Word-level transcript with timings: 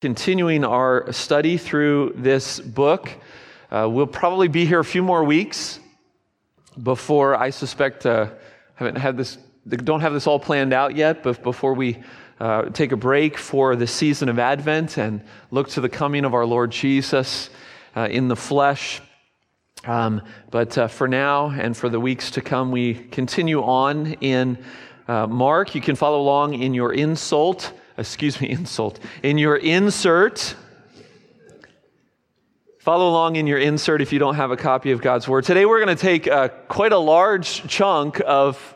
continuing 0.00 0.64
our 0.64 1.12
study 1.12 1.56
through 1.56 2.12
this 2.14 2.60
book. 2.60 3.10
Uh, 3.68 3.88
we'll 3.90 4.06
probably 4.06 4.46
be 4.46 4.64
here 4.64 4.78
a 4.78 4.84
few 4.84 5.02
more 5.02 5.24
weeks 5.24 5.80
before 6.80 7.34
I 7.34 7.50
suspect 7.50 8.06
uh, 8.06 8.28
haven't 8.76 8.96
had 8.96 9.16
this 9.16 9.38
don't 9.66 10.00
have 10.00 10.12
this 10.12 10.28
all 10.28 10.38
planned 10.38 10.72
out 10.72 10.94
yet, 10.94 11.24
but 11.24 11.42
before 11.42 11.74
we 11.74 11.98
uh, 12.38 12.66
take 12.70 12.92
a 12.92 12.96
break 12.96 13.36
for 13.36 13.74
the 13.74 13.88
season 13.88 14.28
of 14.28 14.38
Advent 14.38 14.98
and 14.98 15.20
look 15.50 15.68
to 15.70 15.80
the 15.80 15.88
coming 15.88 16.24
of 16.24 16.32
our 16.32 16.46
Lord 16.46 16.70
Jesus 16.70 17.50
uh, 17.96 18.06
in 18.08 18.28
the 18.28 18.36
flesh. 18.36 19.02
Um, 19.84 20.22
but 20.52 20.78
uh, 20.78 20.86
for 20.86 21.08
now 21.08 21.50
and 21.50 21.76
for 21.76 21.88
the 21.88 21.98
weeks 21.98 22.30
to 22.30 22.40
come, 22.40 22.70
we 22.70 22.94
continue 22.94 23.62
on 23.62 24.12
in 24.20 24.64
uh, 25.08 25.26
Mark. 25.26 25.74
You 25.74 25.80
can 25.80 25.96
follow 25.96 26.20
along 26.20 26.54
in 26.54 26.72
your 26.72 26.92
insult 26.92 27.72
excuse 27.98 28.40
me, 28.40 28.48
insult, 28.50 28.98
in 29.22 29.38
your 29.38 29.56
insert. 29.56 30.54
Follow 32.78 33.10
along 33.10 33.36
in 33.36 33.46
your 33.46 33.58
insert 33.58 34.00
if 34.00 34.12
you 34.12 34.18
don't 34.18 34.36
have 34.36 34.50
a 34.50 34.56
copy 34.56 34.92
of 34.92 35.02
God's 35.02 35.28
Word. 35.28 35.44
Today 35.44 35.66
we're 35.66 35.84
going 35.84 35.94
to 35.94 36.00
take 36.00 36.26
uh, 36.26 36.48
quite 36.68 36.92
a 36.92 36.98
large 36.98 37.68
chunk 37.68 38.22
of 38.24 38.74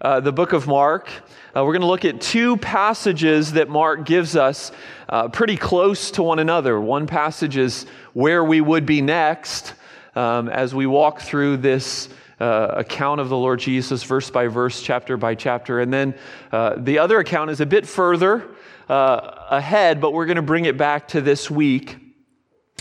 uh, 0.00 0.18
the 0.18 0.32
book 0.32 0.52
of 0.52 0.66
Mark. 0.66 1.08
Uh, 1.54 1.64
we're 1.64 1.72
going 1.72 1.82
to 1.82 1.86
look 1.86 2.04
at 2.04 2.20
two 2.20 2.56
passages 2.56 3.52
that 3.52 3.68
Mark 3.68 4.04
gives 4.04 4.34
us 4.34 4.72
uh, 5.08 5.28
pretty 5.28 5.56
close 5.56 6.10
to 6.12 6.22
one 6.24 6.40
another. 6.40 6.80
One 6.80 7.06
passage 7.06 7.56
is 7.56 7.86
where 8.14 8.42
we 8.42 8.60
would 8.60 8.84
be 8.84 9.00
next 9.00 9.74
um, 10.16 10.48
as 10.48 10.74
we 10.74 10.86
walk 10.86 11.20
through 11.20 11.58
this 11.58 12.08
uh, 12.42 12.74
account 12.78 13.20
of 13.20 13.28
the 13.28 13.36
Lord 13.36 13.60
Jesus, 13.60 14.02
verse 14.02 14.28
by 14.28 14.48
verse, 14.48 14.82
chapter 14.82 15.16
by 15.16 15.36
chapter. 15.36 15.78
And 15.78 15.92
then 15.92 16.14
uh, 16.50 16.74
the 16.76 16.98
other 16.98 17.20
account 17.20 17.50
is 17.50 17.60
a 17.60 17.66
bit 17.66 17.86
further 17.86 18.48
uh, 18.88 19.46
ahead, 19.48 20.00
but 20.00 20.12
we're 20.12 20.26
going 20.26 20.36
to 20.36 20.42
bring 20.42 20.64
it 20.64 20.76
back 20.76 21.08
to 21.08 21.20
this 21.20 21.48
week. 21.48 21.96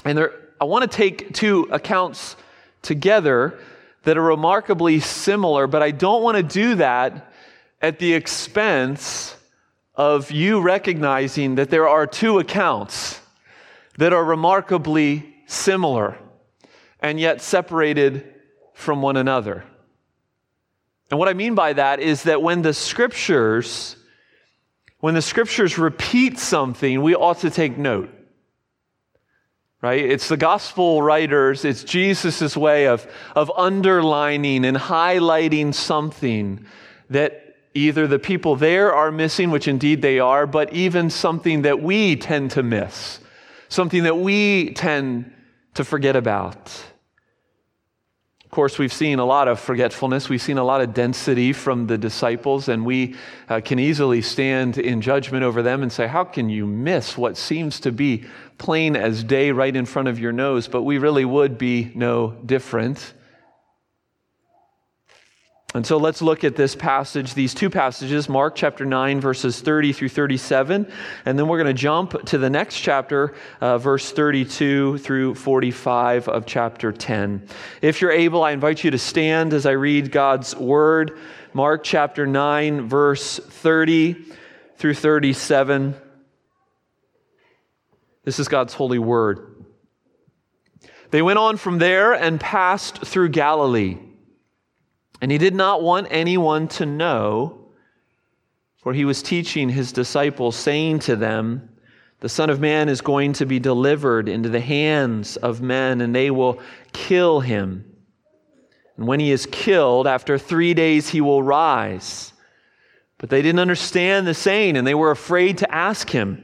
And 0.03 0.17
there, 0.17 0.33
I 0.59 0.65
want 0.65 0.89
to 0.89 0.97
take 0.97 1.33
two 1.33 1.67
accounts 1.71 2.35
together 2.81 3.59
that 4.03 4.17
are 4.17 4.23
remarkably 4.23 4.99
similar, 4.99 5.67
but 5.67 5.83
I 5.83 5.91
don't 5.91 6.23
want 6.23 6.37
to 6.37 6.43
do 6.43 6.75
that 6.75 7.31
at 7.81 7.99
the 7.99 8.13
expense 8.13 9.35
of 9.93 10.31
you 10.31 10.59
recognizing 10.59 11.55
that 11.55 11.69
there 11.69 11.87
are 11.87 12.07
two 12.07 12.39
accounts 12.39 13.19
that 13.99 14.11
are 14.11 14.25
remarkably 14.25 15.35
similar 15.45 16.17
and 16.99 17.19
yet 17.19 17.41
separated 17.41 18.40
from 18.73 19.01
one 19.01 19.17
another. 19.17 19.63
And 21.09 21.19
what 21.19 21.27
I 21.27 21.33
mean 21.33 21.55
by 21.55 21.73
that 21.73 21.99
is 21.99 22.23
that 22.23 22.41
when 22.41 22.61
the 22.61 22.73
scriptures 22.73 23.97
when 25.01 25.15
the 25.15 25.21
scriptures 25.21 25.77
repeat 25.77 26.37
something, 26.37 27.01
we 27.01 27.15
ought 27.15 27.39
to 27.39 27.49
take 27.49 27.77
note. 27.77 28.09
Right? 29.81 30.05
It's 30.05 30.29
the 30.29 30.37
gospel 30.37 31.01
writers, 31.01 31.65
it's 31.65 31.83
Jesus' 31.83 32.55
way 32.55 32.85
of, 32.85 33.11
of 33.35 33.51
underlining 33.57 34.63
and 34.63 34.77
highlighting 34.77 35.73
something 35.73 36.67
that 37.09 37.55
either 37.73 38.05
the 38.05 38.19
people 38.19 38.55
there 38.55 38.93
are 38.93 39.11
missing, 39.11 39.49
which 39.49 39.67
indeed 39.67 40.03
they 40.03 40.19
are, 40.19 40.45
but 40.45 40.71
even 40.71 41.09
something 41.09 41.63
that 41.63 41.81
we 41.81 42.15
tend 42.15 42.51
to 42.51 42.61
miss, 42.61 43.19
something 43.69 44.03
that 44.03 44.17
we 44.17 44.71
tend 44.73 45.33
to 45.73 45.83
forget 45.83 46.15
about. 46.15 46.71
Of 48.51 48.55
course, 48.55 48.77
we've 48.77 48.91
seen 48.91 49.19
a 49.19 49.23
lot 49.23 49.47
of 49.47 49.61
forgetfulness. 49.61 50.27
We've 50.27 50.41
seen 50.41 50.57
a 50.57 50.63
lot 50.65 50.81
of 50.81 50.93
density 50.93 51.53
from 51.53 51.87
the 51.87 51.97
disciples, 51.97 52.67
and 52.67 52.85
we 52.85 53.15
uh, 53.47 53.61
can 53.63 53.79
easily 53.79 54.21
stand 54.21 54.77
in 54.77 54.99
judgment 54.99 55.45
over 55.45 55.61
them 55.61 55.81
and 55.81 55.89
say, 55.89 56.05
How 56.05 56.25
can 56.25 56.49
you 56.49 56.67
miss 56.67 57.17
what 57.17 57.37
seems 57.37 57.79
to 57.79 57.93
be 57.93 58.25
plain 58.57 58.97
as 58.97 59.23
day 59.23 59.51
right 59.51 59.73
in 59.73 59.85
front 59.85 60.09
of 60.09 60.19
your 60.19 60.33
nose? 60.33 60.67
But 60.67 60.81
we 60.81 60.97
really 60.97 61.23
would 61.23 61.57
be 61.57 61.93
no 61.95 62.31
different. 62.45 63.13
And 65.73 65.87
so 65.87 65.95
let's 65.95 66.21
look 66.21 66.43
at 66.43 66.57
this 66.57 66.75
passage, 66.75 67.33
these 67.33 67.53
two 67.53 67.69
passages, 67.69 68.27
Mark 68.27 68.55
chapter 68.55 68.85
9, 68.85 69.21
verses 69.21 69.61
30 69.61 69.93
through 69.93 70.09
37. 70.09 70.91
And 71.25 71.39
then 71.39 71.47
we're 71.47 71.63
going 71.63 71.73
to 71.73 71.81
jump 71.81 72.25
to 72.25 72.37
the 72.37 72.49
next 72.49 72.81
chapter, 72.81 73.33
uh, 73.61 73.77
verse 73.77 74.11
32 74.11 74.97
through 74.97 75.35
45 75.35 76.27
of 76.27 76.45
chapter 76.45 76.91
10. 76.91 77.47
If 77.81 78.01
you're 78.01 78.11
able, 78.11 78.43
I 78.43 78.51
invite 78.51 78.83
you 78.83 78.91
to 78.91 78.97
stand 78.97 79.53
as 79.53 79.65
I 79.65 79.71
read 79.71 80.11
God's 80.11 80.53
word. 80.57 81.17
Mark 81.53 81.85
chapter 81.85 82.27
9, 82.27 82.89
verse 82.89 83.39
30 83.39 84.25
through 84.75 84.95
37. 84.95 85.95
This 88.25 88.39
is 88.39 88.49
God's 88.49 88.73
holy 88.73 88.99
word. 88.99 89.47
They 91.11 91.21
went 91.21 91.39
on 91.39 91.55
from 91.55 91.77
there 91.77 92.11
and 92.11 92.41
passed 92.41 93.05
through 93.05 93.29
Galilee. 93.29 94.10
And 95.21 95.31
he 95.31 95.37
did 95.37 95.53
not 95.53 95.83
want 95.83 96.07
anyone 96.09 96.67
to 96.69 96.85
know, 96.85 97.59
for 98.77 98.91
he 98.91 99.05
was 99.05 99.21
teaching 99.21 99.69
his 99.69 99.91
disciples, 99.91 100.55
saying 100.55 100.99
to 100.99 101.15
them, 101.15 101.69
The 102.19 102.29
Son 102.29 102.49
of 102.49 102.59
Man 102.59 102.89
is 102.89 103.01
going 103.01 103.33
to 103.33 103.45
be 103.45 103.59
delivered 103.59 104.27
into 104.27 104.49
the 104.49 104.59
hands 104.59 105.37
of 105.37 105.61
men, 105.61 106.01
and 106.01 106.15
they 106.15 106.31
will 106.31 106.59
kill 106.91 107.39
him. 107.39 107.85
And 108.97 109.07
when 109.07 109.19
he 109.19 109.31
is 109.31 109.45
killed, 109.45 110.07
after 110.07 110.39
three 110.39 110.73
days 110.73 111.09
he 111.09 111.21
will 111.21 111.43
rise. 111.43 112.33
But 113.19 113.29
they 113.29 113.43
didn't 113.43 113.59
understand 113.59 114.25
the 114.25 114.33
saying, 114.33 114.75
and 114.75 114.87
they 114.87 114.95
were 114.95 115.11
afraid 115.11 115.59
to 115.59 115.73
ask 115.73 116.09
him. 116.09 116.43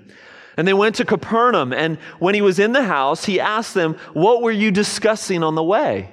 And 0.55 0.67
they 0.67 0.73
went 0.73 0.95
to 0.95 1.05
Capernaum, 1.05 1.73
and 1.73 1.97
when 2.19 2.35
he 2.35 2.41
was 2.41 2.59
in 2.59 2.71
the 2.71 2.83
house, 2.83 3.25
he 3.25 3.39
asked 3.39 3.73
them, 3.73 3.95
What 4.13 4.43
were 4.43 4.51
you 4.51 4.69
discussing 4.69 5.41
on 5.41 5.55
the 5.55 5.63
way? 5.63 6.11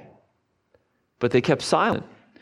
But 1.19 1.29
they 1.29 1.41
kept 1.41 1.61
silent. 1.61 2.05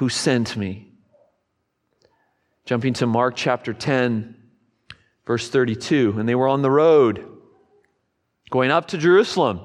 who 0.00 0.08
sent 0.08 0.56
me. 0.56 0.88
Jumping 2.64 2.94
to 2.94 3.06
Mark 3.06 3.36
chapter 3.36 3.74
10, 3.74 4.34
verse 5.26 5.50
32. 5.50 6.18
And 6.18 6.26
they 6.26 6.34
were 6.34 6.48
on 6.48 6.62
the 6.62 6.70
road 6.70 7.22
going 8.48 8.70
up 8.70 8.88
to 8.88 8.96
Jerusalem. 8.96 9.60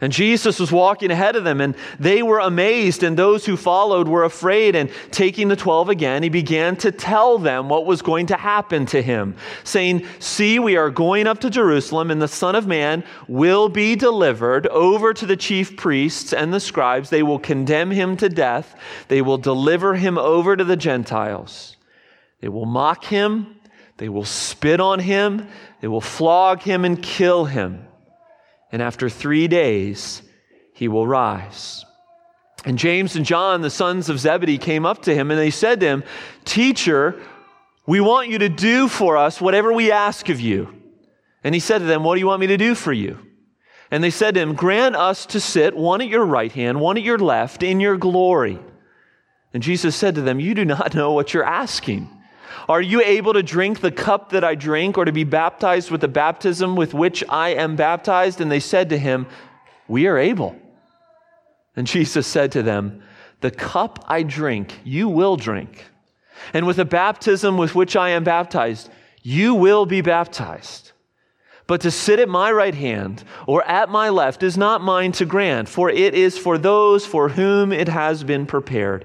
And 0.00 0.12
Jesus 0.12 0.60
was 0.60 0.70
walking 0.70 1.10
ahead 1.10 1.34
of 1.34 1.42
them, 1.42 1.60
and 1.60 1.74
they 1.98 2.22
were 2.22 2.38
amazed, 2.38 3.02
and 3.02 3.16
those 3.16 3.44
who 3.44 3.56
followed 3.56 4.06
were 4.06 4.22
afraid. 4.22 4.76
And 4.76 4.90
taking 5.10 5.48
the 5.48 5.56
twelve 5.56 5.88
again, 5.88 6.22
he 6.22 6.28
began 6.28 6.76
to 6.76 6.92
tell 6.92 7.36
them 7.38 7.68
what 7.68 7.84
was 7.84 8.00
going 8.00 8.26
to 8.26 8.36
happen 8.36 8.86
to 8.86 9.02
him, 9.02 9.34
saying, 9.64 10.06
See, 10.20 10.60
we 10.60 10.76
are 10.76 10.90
going 10.90 11.26
up 11.26 11.40
to 11.40 11.50
Jerusalem, 11.50 12.12
and 12.12 12.22
the 12.22 12.28
Son 12.28 12.54
of 12.54 12.68
Man 12.68 13.02
will 13.26 13.68
be 13.68 13.96
delivered 13.96 14.68
over 14.68 15.12
to 15.12 15.26
the 15.26 15.36
chief 15.36 15.76
priests 15.76 16.32
and 16.32 16.54
the 16.54 16.60
scribes. 16.60 17.10
They 17.10 17.24
will 17.24 17.40
condemn 17.40 17.90
him 17.90 18.16
to 18.18 18.28
death, 18.28 18.76
they 19.08 19.20
will 19.20 19.38
deliver 19.38 19.96
him 19.96 20.16
over 20.16 20.56
to 20.56 20.64
the 20.64 20.76
Gentiles. 20.76 21.76
They 22.40 22.48
will 22.48 22.66
mock 22.66 23.04
him, 23.04 23.56
they 23.96 24.08
will 24.08 24.24
spit 24.24 24.78
on 24.78 25.00
him, 25.00 25.48
they 25.80 25.88
will 25.88 26.00
flog 26.00 26.62
him 26.62 26.84
and 26.84 27.02
kill 27.02 27.46
him 27.46 27.87
and 28.72 28.82
after 28.82 29.08
three 29.08 29.48
days 29.48 30.22
he 30.72 30.88
will 30.88 31.06
rise. 31.06 31.84
And 32.64 32.78
James 32.78 33.16
and 33.16 33.24
John, 33.24 33.62
the 33.62 33.70
sons 33.70 34.08
of 34.08 34.18
Zebedee, 34.18 34.58
came 34.58 34.84
up 34.84 35.02
to 35.02 35.14
him 35.14 35.30
and 35.30 35.38
they 35.38 35.50
said 35.50 35.80
to 35.80 35.86
him, 35.86 36.04
Teacher, 36.44 37.20
we 37.86 38.00
want 38.00 38.28
you 38.28 38.38
to 38.38 38.48
do 38.48 38.88
for 38.88 39.16
us 39.16 39.40
whatever 39.40 39.72
we 39.72 39.90
ask 39.90 40.28
of 40.28 40.40
you. 40.40 40.74
And 41.44 41.54
he 41.54 41.60
said 41.60 41.78
to 41.78 41.84
them, 41.84 42.04
What 42.04 42.14
do 42.14 42.20
you 42.20 42.26
want 42.26 42.40
me 42.40 42.48
to 42.48 42.56
do 42.56 42.74
for 42.74 42.92
you? 42.92 43.18
And 43.90 44.04
they 44.04 44.10
said 44.10 44.34
to 44.34 44.40
him, 44.40 44.54
Grant 44.54 44.96
us 44.96 45.24
to 45.26 45.40
sit 45.40 45.76
one 45.76 46.02
at 46.02 46.08
your 46.08 46.26
right 46.26 46.52
hand, 46.52 46.80
one 46.80 46.98
at 46.98 47.02
your 47.02 47.18
left, 47.18 47.62
in 47.62 47.80
your 47.80 47.96
glory. 47.96 48.58
And 49.54 49.62
Jesus 49.62 49.96
said 49.96 50.16
to 50.16 50.20
them, 50.20 50.40
You 50.40 50.54
do 50.54 50.64
not 50.64 50.94
know 50.94 51.12
what 51.12 51.32
you're 51.32 51.44
asking. 51.44 52.10
Are 52.68 52.80
you 52.80 53.02
able 53.02 53.32
to 53.32 53.42
drink 53.42 53.80
the 53.80 53.90
cup 53.90 54.30
that 54.30 54.44
I 54.44 54.54
drink, 54.54 54.98
or 54.98 55.04
to 55.04 55.12
be 55.12 55.24
baptized 55.24 55.90
with 55.90 56.00
the 56.00 56.08
baptism 56.08 56.76
with 56.76 56.94
which 56.94 57.24
I 57.28 57.50
am 57.50 57.76
baptized? 57.76 58.40
And 58.40 58.50
they 58.50 58.60
said 58.60 58.90
to 58.90 58.98
him, 58.98 59.26
We 59.86 60.06
are 60.06 60.18
able. 60.18 60.56
And 61.76 61.86
Jesus 61.86 62.26
said 62.26 62.52
to 62.52 62.62
them, 62.62 63.02
The 63.40 63.50
cup 63.50 64.04
I 64.08 64.22
drink, 64.22 64.80
you 64.84 65.08
will 65.08 65.36
drink. 65.36 65.84
And 66.52 66.66
with 66.66 66.76
the 66.76 66.84
baptism 66.84 67.56
with 67.56 67.74
which 67.74 67.96
I 67.96 68.10
am 68.10 68.24
baptized, 68.24 68.90
you 69.22 69.54
will 69.54 69.86
be 69.86 70.00
baptized. 70.00 70.92
But 71.66 71.82
to 71.82 71.90
sit 71.90 72.18
at 72.18 72.30
my 72.30 72.50
right 72.50 72.74
hand 72.74 73.24
or 73.46 73.62
at 73.64 73.90
my 73.90 74.08
left 74.08 74.42
is 74.42 74.56
not 74.56 74.80
mine 74.80 75.12
to 75.12 75.26
grant, 75.26 75.68
for 75.68 75.90
it 75.90 76.14
is 76.14 76.38
for 76.38 76.56
those 76.56 77.04
for 77.04 77.28
whom 77.28 77.72
it 77.72 77.88
has 77.88 78.24
been 78.24 78.46
prepared. 78.46 79.04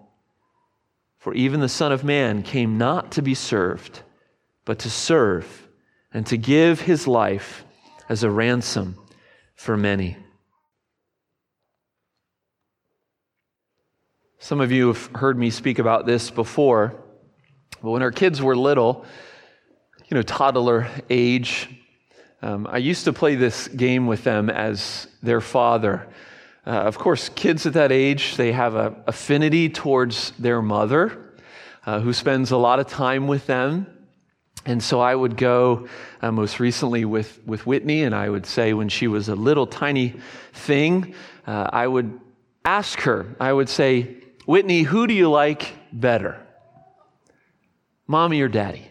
For 1.21 1.35
even 1.35 1.59
the 1.59 1.69
Son 1.69 1.91
of 1.91 2.03
Man 2.03 2.41
came 2.41 2.79
not 2.79 3.11
to 3.11 3.21
be 3.21 3.35
served, 3.35 4.01
but 4.65 4.79
to 4.79 4.89
serve 4.89 5.67
and 6.11 6.25
to 6.25 6.35
give 6.35 6.81
his 6.81 7.05
life 7.05 7.63
as 8.09 8.23
a 8.23 8.31
ransom 8.31 8.97
for 9.53 9.77
many. 9.77 10.17
Some 14.39 14.61
of 14.61 14.71
you 14.71 14.87
have 14.87 15.11
heard 15.13 15.37
me 15.37 15.51
speak 15.51 15.77
about 15.77 16.07
this 16.07 16.31
before, 16.31 16.95
but 17.83 17.91
when 17.91 18.01
our 18.01 18.11
kids 18.11 18.41
were 18.41 18.55
little, 18.55 19.05
you 20.07 20.15
know, 20.15 20.23
toddler 20.23 20.89
age, 21.11 21.69
um, 22.41 22.65
I 22.65 22.77
used 22.77 23.05
to 23.05 23.13
play 23.13 23.35
this 23.35 23.67
game 23.67 24.07
with 24.07 24.23
them 24.23 24.49
as 24.49 25.05
their 25.21 25.39
father. 25.39 26.07
Uh, 26.65 26.69
of 26.69 26.97
course, 26.99 27.29
kids 27.29 27.65
at 27.65 27.73
that 27.73 27.91
age, 27.91 28.37
they 28.37 28.51
have 28.51 28.75
an 28.75 28.95
affinity 29.07 29.67
towards 29.67 30.31
their 30.37 30.61
mother, 30.61 31.33
uh, 31.85 31.99
who 31.99 32.13
spends 32.13 32.51
a 32.51 32.57
lot 32.57 32.79
of 32.79 32.87
time 32.87 33.27
with 33.27 33.47
them. 33.47 33.87
And 34.65 34.83
so 34.83 34.99
I 34.99 35.15
would 35.15 35.37
go 35.37 35.87
uh, 36.21 36.31
most 36.31 36.59
recently 36.59 37.03
with, 37.03 37.39
with 37.47 37.65
Whitney, 37.65 38.03
and 38.03 38.13
I 38.13 38.29
would 38.29 38.45
say 38.45 38.73
when 38.73 38.89
she 38.89 39.07
was 39.07 39.27
a 39.27 39.35
little 39.35 39.65
tiny 39.65 40.15
thing, 40.53 41.15
uh, 41.47 41.69
I 41.73 41.87
would 41.87 42.19
ask 42.63 42.99
her, 43.01 43.35
I 43.39 43.51
would 43.51 43.69
say, 43.69 44.17
Whitney, 44.45 44.83
who 44.83 45.07
do 45.07 45.15
you 45.15 45.31
like 45.31 45.73
better? 45.91 46.45
Mommy 48.05 48.39
or 48.41 48.47
daddy? 48.47 48.87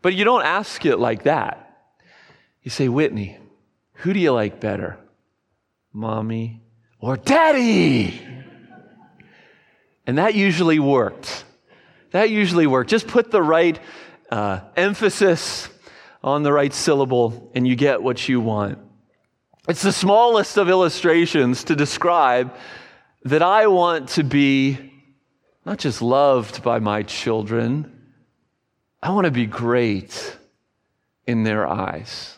But 0.00 0.14
you 0.14 0.24
don't 0.24 0.44
ask 0.44 0.86
it 0.86 0.96
like 0.96 1.24
that. 1.24 1.64
You 2.62 2.70
say, 2.70 2.88
Whitney, 2.88 3.38
who 3.92 4.14
do 4.14 4.20
you 4.20 4.32
like 4.32 4.58
better? 4.58 4.98
Mommy 5.92 6.62
or 7.00 7.16
daddy? 7.16 8.20
And 10.06 10.18
that 10.18 10.34
usually 10.34 10.78
worked. 10.78 11.44
That 12.12 12.30
usually 12.30 12.66
worked. 12.66 12.90
Just 12.90 13.06
put 13.06 13.30
the 13.30 13.42
right 13.42 13.78
uh, 14.30 14.60
emphasis 14.76 15.68
on 16.22 16.42
the 16.42 16.52
right 16.52 16.72
syllable, 16.72 17.50
and 17.54 17.66
you 17.66 17.76
get 17.76 18.02
what 18.02 18.28
you 18.28 18.40
want. 18.40 18.78
It's 19.68 19.82
the 19.82 19.92
smallest 19.92 20.56
of 20.56 20.68
illustrations 20.68 21.64
to 21.64 21.76
describe 21.76 22.54
that 23.24 23.42
I 23.42 23.66
want 23.66 24.08
to 24.10 24.24
be 24.24 24.88
not 25.68 25.78
just 25.78 26.00
loved 26.00 26.62
by 26.62 26.78
my 26.78 27.02
children, 27.02 27.94
I 29.02 29.10
want 29.10 29.26
to 29.26 29.30
be 29.30 29.44
great 29.44 30.34
in 31.26 31.42
their 31.42 31.66
eyes. 31.66 32.37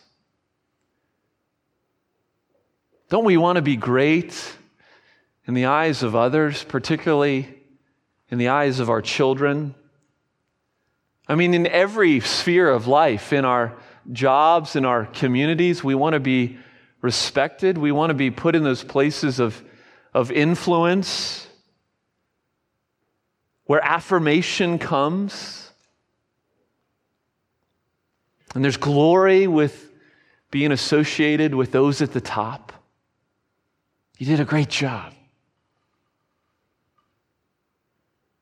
Don't 3.11 3.25
we 3.25 3.35
want 3.35 3.57
to 3.57 3.61
be 3.61 3.75
great 3.75 4.55
in 5.45 5.53
the 5.53 5.65
eyes 5.65 6.01
of 6.01 6.15
others, 6.15 6.63
particularly 6.63 7.45
in 8.29 8.37
the 8.37 8.47
eyes 8.47 8.79
of 8.79 8.89
our 8.89 9.01
children? 9.01 9.75
I 11.27 11.35
mean, 11.35 11.53
in 11.53 11.67
every 11.67 12.21
sphere 12.21 12.69
of 12.69 12.87
life, 12.87 13.33
in 13.33 13.43
our 13.43 13.75
jobs, 14.13 14.77
in 14.77 14.85
our 14.85 15.07
communities, 15.07 15.83
we 15.83 15.93
want 15.93 16.13
to 16.13 16.21
be 16.21 16.57
respected. 17.01 17.77
We 17.77 17.91
want 17.91 18.11
to 18.11 18.13
be 18.13 18.31
put 18.31 18.55
in 18.55 18.63
those 18.63 18.81
places 18.81 19.41
of, 19.41 19.61
of 20.13 20.31
influence 20.31 21.45
where 23.65 23.83
affirmation 23.83 24.79
comes. 24.79 25.69
And 28.55 28.63
there's 28.63 28.77
glory 28.77 29.47
with 29.47 29.91
being 30.49 30.71
associated 30.71 31.53
with 31.53 31.73
those 31.73 32.01
at 32.01 32.13
the 32.13 32.21
top. 32.21 32.71
You 34.21 34.27
did 34.27 34.39
a 34.39 34.45
great 34.45 34.69
job. 34.69 35.13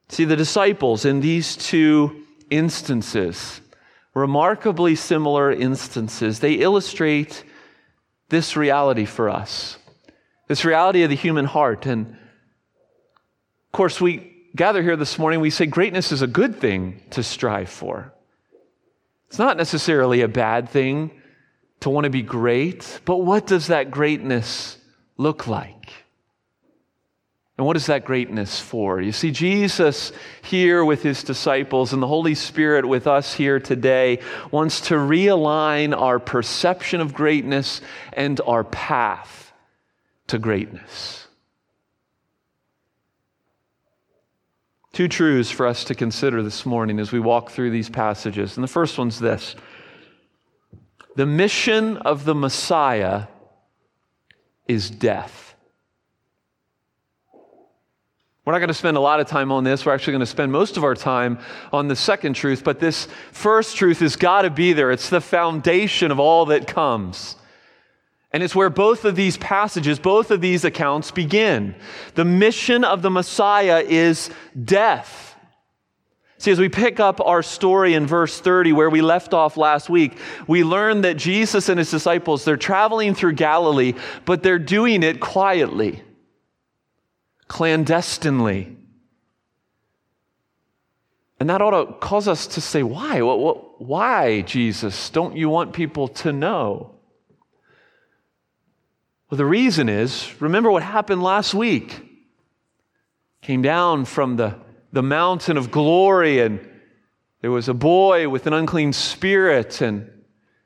See, 0.09 0.25
the 0.25 0.35
disciples 0.35 1.05
in 1.05 1.21
these 1.21 1.55
two 1.55 2.25
instances, 2.49 3.61
remarkably 4.13 4.95
similar 4.95 5.53
instances, 5.53 6.41
they 6.41 6.55
illustrate 6.55 7.45
this 8.27 8.57
reality 8.57 9.05
for 9.05 9.29
us 9.29 9.77
this 10.49 10.65
reality 10.65 11.03
of 11.03 11.09
the 11.09 11.15
human 11.15 11.45
heart. 11.45 11.85
And 11.85 12.07
of 12.07 13.71
course, 13.71 14.01
we 14.01 14.35
gather 14.57 14.83
here 14.83 14.97
this 14.97 15.17
morning, 15.17 15.39
we 15.39 15.49
say 15.49 15.65
greatness 15.65 16.11
is 16.11 16.21
a 16.21 16.27
good 16.27 16.59
thing 16.59 17.01
to 17.11 17.23
strive 17.23 17.69
for. 17.69 18.13
It's 19.29 19.39
not 19.39 19.55
necessarily 19.55 20.19
a 20.19 20.27
bad 20.27 20.67
thing 20.67 21.11
to 21.79 21.89
want 21.89 22.03
to 22.03 22.09
be 22.09 22.21
great, 22.21 22.99
but 23.05 23.19
what 23.19 23.47
does 23.47 23.67
that 23.67 23.91
greatness 23.91 24.75
look 25.19 25.47
like? 25.47 25.91
And 27.57 27.67
what 27.67 27.75
is 27.75 27.87
that 27.87 28.05
greatness 28.05 28.57
for? 28.57 29.01
You 29.01 29.11
see, 29.11 29.31
Jesus 29.31 30.13
here 30.41 30.83
with 30.85 31.03
his 31.03 31.23
disciples 31.23 31.91
and 31.91 32.01
the 32.01 32.07
Holy 32.07 32.33
Spirit 32.33 32.87
with 32.87 33.05
us 33.05 33.33
here 33.33 33.59
today 33.59 34.19
wants 34.49 34.79
to 34.87 34.93
realign 34.93 35.93
our 35.93 36.19
perception 36.19 37.01
of 37.01 37.13
greatness 37.13 37.81
and 38.13 38.39
our 38.47 38.63
path 38.63 39.51
to 40.27 40.39
greatness. 40.39 41.27
Two 44.93 45.09
truths 45.09 45.51
for 45.51 45.67
us 45.67 45.83
to 45.83 45.95
consider 45.95 46.41
this 46.41 46.65
morning 46.65 46.97
as 46.97 47.11
we 47.11 47.19
walk 47.19 47.51
through 47.51 47.71
these 47.71 47.89
passages. 47.89 48.55
And 48.55 48.63
the 48.63 48.69
first 48.69 48.97
one's 48.97 49.19
this 49.19 49.55
the 51.17 51.25
mission 51.25 51.97
of 51.97 52.23
the 52.23 52.35
Messiah 52.35 53.25
is 54.69 54.89
death. 54.89 55.55
We're 58.45 58.53
not 58.53 58.59
going 58.59 58.69
to 58.69 58.73
spend 58.73 58.97
a 58.97 59.01
lot 59.01 59.19
of 59.19 59.27
time 59.27 59.51
on 59.51 59.63
this. 59.63 59.85
We're 59.85 59.93
actually 59.93 60.13
going 60.13 60.21
to 60.21 60.25
spend 60.25 60.51
most 60.51 60.77
of 60.77 60.83
our 60.83 60.95
time 60.95 61.39
on 61.73 61.87
the 61.87 61.95
second 61.95 62.33
truth, 62.33 62.63
but 62.63 62.79
this 62.79 63.07
first 63.31 63.75
truth 63.75 63.99
has 63.99 64.15
got 64.15 64.43
to 64.43 64.49
be 64.49 64.73
there. 64.73 64.91
It's 64.91 65.09
the 65.09 65.21
foundation 65.21 66.09
of 66.11 66.19
all 66.19 66.45
that 66.47 66.65
comes. 66.65 67.35
And 68.31 68.41
it's 68.41 68.55
where 68.55 68.69
both 68.69 69.05
of 69.05 69.15
these 69.15 69.37
passages, 69.37 69.99
both 69.99 70.31
of 70.31 70.41
these 70.41 70.63
accounts 70.63 71.11
begin. 71.11 71.75
The 72.15 72.25
mission 72.25 72.83
of 72.83 73.01
the 73.01 73.09
Messiah 73.09 73.83
is 73.85 74.29
death. 74.63 75.35
See, 76.39 76.51
as 76.51 76.59
we 76.59 76.69
pick 76.69 77.01
up 77.01 77.19
our 77.19 77.43
story 77.43 77.95
in 77.95 78.07
verse 78.07 78.39
30, 78.39 78.71
where 78.71 78.89
we 78.89 79.01
left 79.01 79.33
off 79.33 79.57
last 79.57 79.89
week, 79.89 80.17
we 80.47 80.63
learn 80.63 81.01
that 81.01 81.17
Jesus 81.17 81.67
and 81.67 81.77
his 81.77 81.91
disciples, 81.91 82.45
they're 82.45 82.55
traveling 82.55 83.13
through 83.13 83.33
Galilee, 83.33 83.93
but 84.23 84.41
they're 84.41 84.57
doing 84.57 85.03
it 85.03 85.19
quietly, 85.19 86.01
clandestinely. 87.49 88.77
And 91.41 91.49
that 91.49 91.61
ought 91.61 91.71
to 91.71 91.91
cause 91.99 92.29
us 92.29 92.47
to 92.47 92.61
say, 92.61 92.83
why? 92.83 93.21
What, 93.21 93.39
what, 93.39 93.81
why, 93.81 94.39
Jesus? 94.41 95.09
Don't 95.09 95.35
you 95.35 95.49
want 95.49 95.73
people 95.73 96.07
to 96.07 96.31
know? 96.31 96.95
Well, 99.29 99.37
the 99.37 99.45
reason 99.45 99.89
is 99.89 100.33
remember 100.41 100.71
what 100.71 100.83
happened 100.83 101.21
last 101.21 101.53
week. 101.53 102.05
Came 103.41 103.61
down 103.61 104.05
from 104.05 104.37
the 104.37 104.55
the 104.91 105.03
mountain 105.03 105.57
of 105.57 105.71
glory, 105.71 106.39
and 106.39 106.67
there 107.41 107.51
was 107.51 107.69
a 107.69 107.73
boy 107.73 108.27
with 108.29 108.47
an 108.47 108.53
unclean 108.53 108.93
spirit, 108.93 109.81
and 109.81 110.09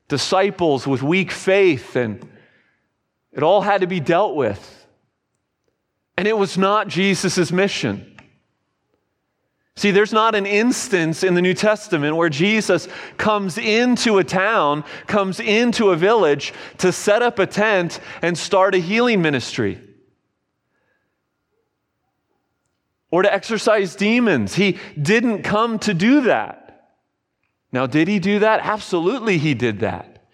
disciples 0.08 0.86
with 0.86 1.02
weak 1.02 1.32
faith, 1.32 1.96
and 1.96 2.28
it 3.32 3.44
all 3.44 3.62
had 3.62 3.82
to 3.82 3.88
be 3.88 4.00
dealt 4.00 4.36
with. 4.36 4.88
And 6.18 6.28
it 6.28 6.38
was 6.38 6.58
not 6.58 6.88
Jesus' 6.88 7.52
mission. 7.52 8.10
See, 9.76 9.90
there's 9.90 10.14
not 10.14 10.36
an 10.36 10.46
instance 10.46 11.24
in 11.24 11.34
the 11.34 11.42
New 11.42 11.56
Testament 11.56 12.16
where 12.16 12.30
Jesus 12.30 12.88
comes 13.18 13.58
into 13.58 14.20
a 14.20 14.24
town, 14.24 14.84
comes 15.08 15.40
into 15.40 15.90
a 15.90 15.96
village 15.96 16.54
to 16.78 16.92
set 16.92 17.24
up 17.24 17.40
a 17.40 17.48
tent 17.48 18.00
and 18.22 18.38
start 18.38 18.76
a 18.76 18.78
healing 18.78 19.24
ministry. 19.24 19.82
Or 23.14 23.22
to 23.22 23.32
exorcise 23.32 23.94
demons. 23.96 24.56
He 24.56 24.80
didn't 25.00 25.44
come 25.44 25.78
to 25.78 25.94
do 25.94 26.22
that. 26.22 26.90
Now, 27.72 27.86
did 27.86 28.08
he 28.08 28.18
do 28.18 28.40
that? 28.40 28.62
Absolutely, 28.64 29.38
he 29.38 29.54
did 29.54 29.82
that. 29.82 30.26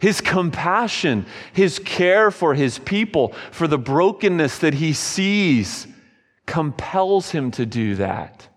His 0.00 0.20
compassion, 0.20 1.24
his 1.52 1.78
care 1.78 2.32
for 2.32 2.54
his 2.54 2.80
people, 2.80 3.32
for 3.52 3.68
the 3.68 3.78
brokenness 3.78 4.58
that 4.58 4.74
he 4.74 4.92
sees, 4.92 5.86
compels 6.46 7.30
him 7.30 7.52
to 7.52 7.64
do 7.64 7.94
that. 7.94 8.48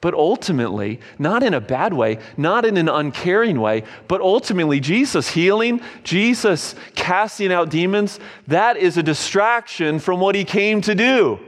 But 0.00 0.14
ultimately, 0.14 1.00
not 1.18 1.42
in 1.42 1.52
a 1.52 1.60
bad 1.60 1.92
way, 1.92 2.20
not 2.36 2.64
in 2.64 2.76
an 2.76 2.88
uncaring 2.88 3.60
way, 3.60 3.82
but 4.06 4.20
ultimately, 4.20 4.78
Jesus 4.78 5.28
healing, 5.30 5.80
Jesus 6.04 6.76
casting 6.94 7.52
out 7.52 7.70
demons, 7.70 8.20
that 8.46 8.76
is 8.76 8.96
a 8.96 9.02
distraction 9.02 9.98
from 9.98 10.20
what 10.20 10.36
he 10.36 10.44
came 10.44 10.80
to 10.82 10.94
do. 10.94 11.40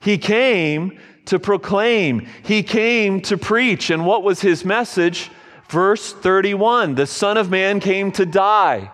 He 0.00 0.18
came 0.18 0.98
to 1.26 1.38
proclaim, 1.38 2.26
he 2.42 2.62
came 2.62 3.20
to 3.22 3.36
preach. 3.36 3.90
And 3.90 4.04
what 4.04 4.22
was 4.22 4.40
his 4.40 4.64
message? 4.64 5.30
Verse 5.68 6.12
31 6.12 6.94
The 6.94 7.06
Son 7.06 7.36
of 7.36 7.50
Man 7.50 7.80
came 7.80 8.10
to 8.12 8.26
die. 8.26 8.90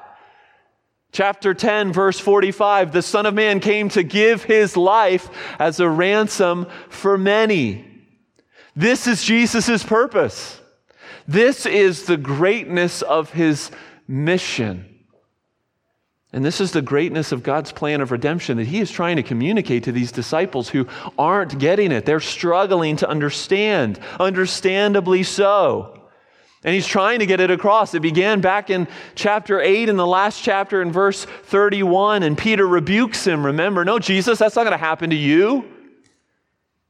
Chapter 1.12 1.54
10, 1.54 1.92
verse 1.92 2.18
45 2.18 2.92
The 2.92 3.02
Son 3.02 3.24
of 3.24 3.34
Man 3.34 3.60
came 3.60 3.88
to 3.90 4.02
give 4.02 4.44
his 4.44 4.76
life 4.76 5.30
as 5.58 5.80
a 5.80 5.88
ransom 5.88 6.66
for 6.90 7.16
many. 7.16 7.84
This 8.74 9.06
is 9.06 9.24
Jesus' 9.24 9.82
purpose. 9.82 10.60
This 11.26 11.64
is 11.64 12.04
the 12.04 12.18
greatness 12.18 13.00
of 13.00 13.30
his 13.30 13.70
mission. 14.06 14.95
And 16.36 16.44
this 16.44 16.60
is 16.60 16.72
the 16.72 16.82
greatness 16.82 17.32
of 17.32 17.42
God's 17.42 17.72
plan 17.72 18.02
of 18.02 18.10
redemption 18.10 18.58
that 18.58 18.66
he 18.66 18.78
is 18.78 18.90
trying 18.90 19.16
to 19.16 19.22
communicate 19.22 19.84
to 19.84 19.92
these 19.92 20.12
disciples 20.12 20.68
who 20.68 20.86
aren't 21.16 21.58
getting 21.58 21.90
it. 21.92 22.04
They're 22.04 22.20
struggling 22.20 22.96
to 22.96 23.08
understand, 23.08 23.98
understandably 24.20 25.22
so. 25.22 25.98
And 26.62 26.74
he's 26.74 26.86
trying 26.86 27.20
to 27.20 27.26
get 27.26 27.40
it 27.40 27.50
across. 27.50 27.94
It 27.94 28.00
began 28.00 28.42
back 28.42 28.68
in 28.68 28.86
chapter 29.14 29.62
8, 29.62 29.88
in 29.88 29.96
the 29.96 30.06
last 30.06 30.42
chapter, 30.42 30.82
in 30.82 30.92
verse 30.92 31.24
31, 31.24 32.22
and 32.22 32.36
Peter 32.36 32.68
rebukes 32.68 33.26
him. 33.26 33.46
Remember, 33.46 33.82
no, 33.82 33.98
Jesus, 33.98 34.38
that's 34.38 34.56
not 34.56 34.64
going 34.64 34.72
to 34.72 34.76
happen 34.76 35.08
to 35.08 35.16
you. 35.16 35.64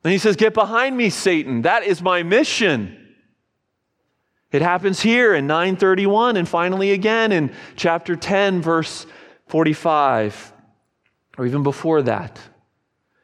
And 0.03 0.13
he 0.13 0.19
says, 0.19 0.35
Get 0.35 0.55
behind 0.55 0.97
me, 0.97 1.09
Satan. 1.09 1.63
That 1.63 1.85
is 1.85 2.03
my 2.03 2.25
mission. 2.25 3.15
It 4.51 4.63
happens 4.63 5.01
here 5.01 5.37
in 5.37 5.47
931 5.47 6.37
and 6.37 6.49
finally 6.49 6.91
again 6.91 7.31
in 7.31 7.53
chapter 7.77 8.17
10, 8.17 8.61
verse 8.61 9.07
45, 9.47 10.53
or 11.39 11.47
even 11.47 11.63
before 11.63 12.03
that. 12.03 12.39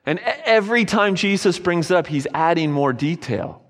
And 0.05 0.19
every 0.19 0.85
time 0.85 1.15
Jesus 1.15 1.59
brings 1.59 1.91
it 1.91 1.97
up, 1.97 2.07
he's 2.07 2.27
adding 2.35 2.73
more 2.73 2.93
detail. 2.93 3.63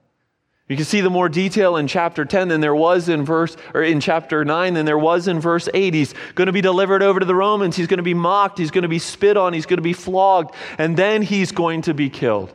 You 0.68 0.76
can 0.76 0.86
see 0.86 1.02
the 1.02 1.10
more 1.10 1.28
detail 1.28 1.76
in 1.76 1.86
chapter 1.86 2.24
10 2.24 2.48
than 2.48 2.62
there 2.62 2.74
was 2.74 3.10
in 3.10 3.26
verse 3.26 3.58
or 3.74 3.82
in 3.82 4.00
chapter 4.00 4.42
9 4.42 4.72
than 4.72 4.86
there 4.86 4.98
was 4.98 5.28
in 5.28 5.38
verse 5.38 5.68
8. 5.74 5.92
He's 5.92 6.14
going 6.34 6.46
to 6.46 6.52
be 6.52 6.62
delivered 6.62 7.02
over 7.02 7.20
to 7.20 7.26
the 7.26 7.34
Romans. 7.34 7.76
He's 7.76 7.88
going 7.88 7.98
to 7.98 8.02
be 8.02 8.14
mocked. 8.14 8.56
He's 8.58 8.70
going 8.70 8.82
to 8.82 8.88
be 8.88 8.98
spit 8.98 9.36
on. 9.36 9.52
He's 9.52 9.66
going 9.66 9.78
to 9.78 9.82
be 9.82 9.92
flogged. 9.92 10.54
And 10.78 10.96
then 10.96 11.20
he's 11.20 11.52
going 11.52 11.82
to 11.82 11.94
be 11.94 12.08
killed. 12.08 12.54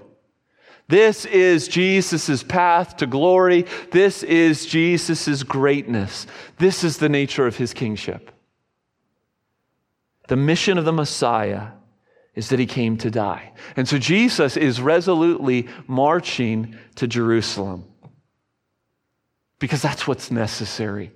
This 0.88 1.26
is 1.26 1.68
Jesus' 1.68 2.42
path 2.44 2.98
to 2.98 3.06
glory. 3.06 3.66
This 3.92 4.24
is 4.24 4.66
Jesus' 4.66 5.44
greatness. 5.44 6.26
This 6.58 6.84
is 6.84 6.98
the 6.98 7.10
nature 7.10 7.46
of 7.46 7.58
his 7.58 7.74
kingship. 7.74 8.32
The 10.28 10.36
mission 10.36 10.78
of 10.78 10.86
the 10.86 10.94
Messiah 10.94 11.70
is 12.36 12.50
that 12.50 12.60
he 12.60 12.66
came 12.66 12.98
to 12.98 13.10
die. 13.10 13.54
And 13.76 13.88
so 13.88 13.98
Jesus 13.98 14.58
is 14.58 14.80
resolutely 14.80 15.68
marching 15.88 16.78
to 16.96 17.08
Jerusalem 17.08 17.86
because 19.60 19.82
that's 19.82 20.08
what's 20.08 20.30
necessary 20.30 21.12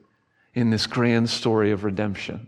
in 0.54 0.70
this 0.70 0.88
grand 0.88 1.30
story 1.30 1.72
of 1.72 1.84
redemption. 1.84 2.48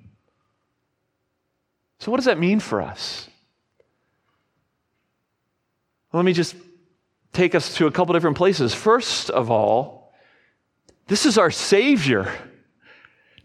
So, 2.00 2.12
what 2.12 2.18
does 2.18 2.26
that 2.26 2.40
mean 2.40 2.60
for 2.60 2.82
us? 2.82 3.30
Let 6.12 6.26
me 6.26 6.34
just 6.34 6.56
take 7.32 7.56
us 7.56 7.76
to 7.76 7.88
a 7.88 7.92
couple 7.92 8.14
different 8.14 8.38
places. 8.38 8.74
First 8.74 9.30
of 9.30 9.50
all, 9.50 10.14
this 11.08 11.26
is 11.26 11.38
our 11.38 11.52
Savior. 11.52 12.32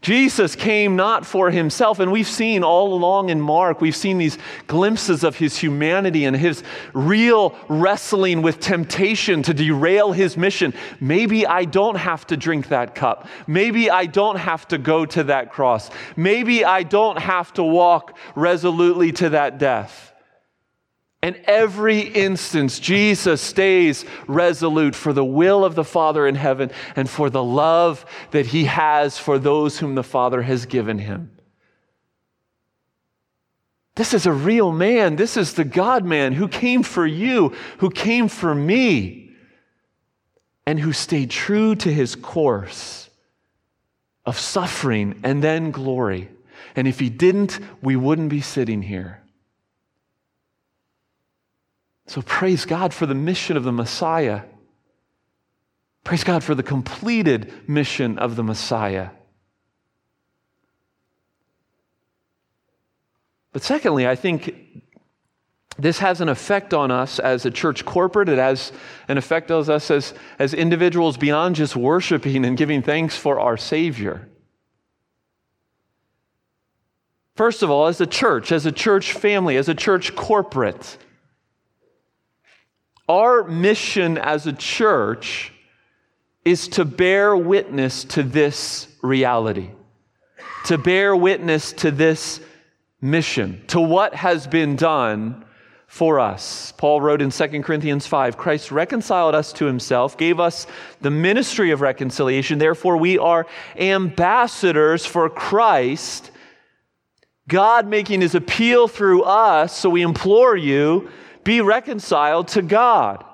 Jesus 0.00 0.54
came 0.54 0.94
not 0.94 1.26
for 1.26 1.50
himself, 1.50 1.98
and 1.98 2.12
we've 2.12 2.28
seen 2.28 2.62
all 2.62 2.94
along 2.94 3.30
in 3.30 3.40
Mark, 3.40 3.80
we've 3.80 3.96
seen 3.96 4.16
these 4.16 4.38
glimpses 4.68 5.24
of 5.24 5.36
his 5.36 5.58
humanity 5.58 6.24
and 6.24 6.36
his 6.36 6.62
real 6.94 7.56
wrestling 7.68 8.40
with 8.40 8.60
temptation 8.60 9.42
to 9.42 9.52
derail 9.52 10.12
his 10.12 10.36
mission. 10.36 10.72
Maybe 11.00 11.46
I 11.46 11.64
don't 11.64 11.96
have 11.96 12.26
to 12.28 12.36
drink 12.36 12.68
that 12.68 12.94
cup. 12.94 13.26
Maybe 13.48 13.90
I 13.90 14.06
don't 14.06 14.36
have 14.36 14.68
to 14.68 14.78
go 14.78 15.04
to 15.04 15.24
that 15.24 15.50
cross. 15.50 15.90
Maybe 16.16 16.64
I 16.64 16.84
don't 16.84 17.18
have 17.18 17.52
to 17.54 17.64
walk 17.64 18.16
resolutely 18.36 19.10
to 19.12 19.30
that 19.30 19.58
death. 19.58 20.07
And 21.20 21.36
every 21.44 22.00
instance, 22.00 22.78
Jesus 22.78 23.42
stays 23.42 24.04
resolute 24.28 24.94
for 24.94 25.12
the 25.12 25.24
will 25.24 25.64
of 25.64 25.74
the 25.74 25.84
Father 25.84 26.26
in 26.26 26.36
heaven 26.36 26.70
and 26.94 27.10
for 27.10 27.28
the 27.28 27.42
love 27.42 28.06
that 28.30 28.46
he 28.46 28.66
has 28.66 29.18
for 29.18 29.38
those 29.38 29.78
whom 29.78 29.96
the 29.96 30.04
Father 30.04 30.42
has 30.42 30.66
given 30.66 30.98
him. 30.98 31.32
This 33.96 34.14
is 34.14 34.26
a 34.26 34.32
real 34.32 34.70
man. 34.70 35.16
This 35.16 35.36
is 35.36 35.54
the 35.54 35.64
God 35.64 36.04
man 36.04 36.32
who 36.32 36.46
came 36.46 36.84
for 36.84 37.04
you, 37.04 37.52
who 37.78 37.90
came 37.90 38.28
for 38.28 38.54
me, 38.54 39.32
and 40.66 40.78
who 40.78 40.92
stayed 40.92 41.30
true 41.30 41.74
to 41.74 41.92
his 41.92 42.14
course 42.14 43.10
of 44.24 44.38
suffering 44.38 45.18
and 45.24 45.42
then 45.42 45.72
glory. 45.72 46.28
And 46.76 46.86
if 46.86 47.00
he 47.00 47.10
didn't, 47.10 47.58
we 47.82 47.96
wouldn't 47.96 48.28
be 48.28 48.40
sitting 48.40 48.82
here. 48.82 49.20
So 52.08 52.22
praise 52.22 52.64
God 52.64 52.94
for 52.94 53.04
the 53.04 53.14
mission 53.14 53.56
of 53.58 53.64
the 53.64 53.72
Messiah. 53.72 54.42
Praise 56.04 56.24
God 56.24 56.42
for 56.42 56.54
the 56.54 56.62
completed 56.62 57.52
mission 57.68 58.18
of 58.18 58.34
the 58.34 58.42
Messiah. 58.42 59.10
But 63.52 63.62
secondly, 63.62 64.08
I 64.08 64.16
think 64.16 64.82
this 65.78 65.98
has 65.98 66.22
an 66.22 66.30
effect 66.30 66.72
on 66.72 66.90
us 66.90 67.18
as 67.18 67.44
a 67.44 67.50
church 67.50 67.84
corporate. 67.84 68.30
It 68.30 68.38
has 68.38 68.72
an 69.08 69.18
effect 69.18 69.50
on 69.50 69.68
us 69.68 69.90
as, 69.90 70.14
as 70.38 70.54
individuals 70.54 71.18
beyond 71.18 71.56
just 71.56 71.76
worshiping 71.76 72.46
and 72.46 72.56
giving 72.56 72.80
thanks 72.80 73.18
for 73.18 73.38
our 73.38 73.58
Savior. 73.58 74.28
First 77.36 77.62
of 77.62 77.70
all, 77.70 77.86
as 77.86 78.00
a 78.00 78.06
church, 78.06 78.50
as 78.50 78.64
a 78.64 78.72
church 78.72 79.12
family, 79.12 79.58
as 79.58 79.68
a 79.68 79.74
church 79.74 80.16
corporate, 80.16 80.96
our 83.08 83.44
mission 83.44 84.18
as 84.18 84.46
a 84.46 84.52
church 84.52 85.52
is 86.44 86.68
to 86.68 86.84
bear 86.84 87.36
witness 87.36 88.04
to 88.04 88.22
this 88.22 88.88
reality, 89.02 89.70
to 90.66 90.78
bear 90.78 91.14
witness 91.16 91.72
to 91.72 91.90
this 91.90 92.40
mission, 93.00 93.62
to 93.68 93.80
what 93.80 94.14
has 94.14 94.46
been 94.46 94.76
done 94.76 95.44
for 95.86 96.20
us. 96.20 96.72
Paul 96.76 97.00
wrote 97.00 97.22
in 97.22 97.30
2 97.30 97.62
Corinthians 97.62 98.06
5 98.06 98.36
Christ 98.36 98.70
reconciled 98.70 99.34
us 99.34 99.52
to 99.54 99.64
himself, 99.64 100.16
gave 100.16 100.38
us 100.38 100.66
the 101.00 101.10
ministry 101.10 101.70
of 101.70 101.80
reconciliation. 101.80 102.58
Therefore, 102.58 102.96
we 102.96 103.18
are 103.18 103.46
ambassadors 103.76 105.06
for 105.06 105.28
Christ, 105.30 106.30
God 107.48 107.88
making 107.88 108.20
his 108.20 108.34
appeal 108.34 108.86
through 108.86 109.22
us. 109.22 109.74
So 109.74 109.88
we 109.88 110.02
implore 110.02 110.56
you 110.56 111.10
be 111.44 111.60
reconciled 111.60 112.48
to 112.48 112.62
God. 112.62 113.24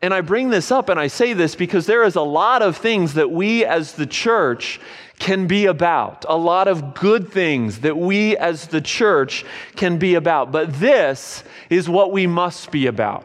And 0.00 0.14
I 0.14 0.20
bring 0.20 0.50
this 0.50 0.70
up 0.70 0.88
and 0.88 1.00
I 1.00 1.08
say 1.08 1.32
this 1.32 1.56
because 1.56 1.86
there 1.86 2.04
is 2.04 2.14
a 2.14 2.22
lot 2.22 2.62
of 2.62 2.76
things 2.76 3.14
that 3.14 3.30
we 3.30 3.64
as 3.64 3.94
the 3.94 4.06
church 4.06 4.80
can 5.18 5.48
be 5.48 5.66
about, 5.66 6.24
a 6.28 6.36
lot 6.36 6.68
of 6.68 6.94
good 6.94 7.32
things 7.32 7.80
that 7.80 7.96
we 7.96 8.36
as 8.36 8.68
the 8.68 8.80
church 8.80 9.44
can 9.74 9.98
be 9.98 10.14
about. 10.14 10.52
But 10.52 10.74
this 10.74 11.42
is 11.68 11.88
what 11.88 12.12
we 12.12 12.28
must 12.28 12.70
be 12.70 12.86
about. 12.86 13.24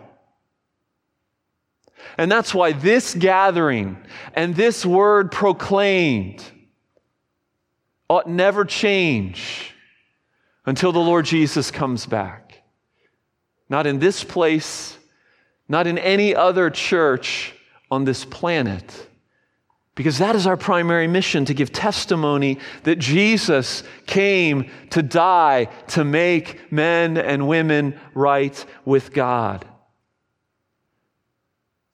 And 2.18 2.32
that's 2.32 2.54
why 2.54 2.74
this 2.74 3.14
gathering 3.14 3.98
and 4.34 4.56
this 4.56 4.86
word 4.86 5.32
proclaimed 5.32 6.44
ought 8.10 8.28
never 8.28 8.66
change 8.66 9.74
until 10.66 10.92
the 10.92 11.00
Lord 11.00 11.26
Jesus 11.26 11.72
comes 11.72 12.06
back. 12.06 12.43
Not 13.74 13.88
in 13.88 13.98
this 13.98 14.24
place, 14.24 14.96
not 15.68 15.88
in 15.88 15.98
any 15.98 16.36
other 16.36 16.70
church 16.70 17.56
on 17.90 18.06
this 18.06 18.24
planet. 18.24 19.08
Because 19.96 20.20
that 20.20 20.36
is 20.36 20.46
our 20.46 20.58
primary 20.58 21.08
mission 21.08 21.46
to 21.46 21.56
give 21.56 21.72
testimony 21.72 22.60
that 22.84 23.00
Jesus 23.00 23.82
came 24.06 24.70
to 24.92 25.02
die 25.02 25.70
to 25.88 26.04
make 26.04 26.72
men 26.72 27.18
and 27.18 27.48
women 27.48 28.00
right 28.14 28.64
with 28.86 29.12
God. 29.12 29.66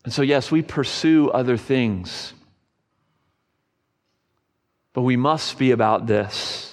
And 0.04 0.12
so, 0.14 0.22
yes, 0.22 0.52
we 0.52 0.62
pursue 0.62 1.30
other 1.30 1.56
things. 1.56 2.34
but 4.92 5.04
we 5.04 5.16
must 5.16 5.58
be 5.58 5.72
about 5.72 6.08
this. 6.08 6.69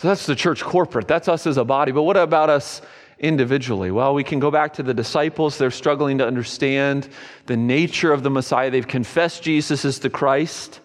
So 0.00 0.08
that's 0.08 0.24
the 0.24 0.34
church 0.34 0.62
corporate. 0.62 1.06
That's 1.06 1.28
us 1.28 1.46
as 1.46 1.58
a 1.58 1.64
body. 1.64 1.92
But 1.92 2.04
what 2.04 2.16
about 2.16 2.48
us 2.48 2.80
individually? 3.18 3.90
Well, 3.90 4.14
we 4.14 4.24
can 4.24 4.38
go 4.38 4.50
back 4.50 4.72
to 4.74 4.82
the 4.82 4.94
disciples. 4.94 5.58
They're 5.58 5.70
struggling 5.70 6.16
to 6.18 6.26
understand 6.26 7.06
the 7.44 7.58
nature 7.58 8.10
of 8.10 8.22
the 8.22 8.30
Messiah. 8.30 8.70
They've 8.70 8.88
confessed 8.88 9.42
Jesus 9.42 9.84
as 9.84 9.98
the 9.98 10.08
Christ. 10.08 10.80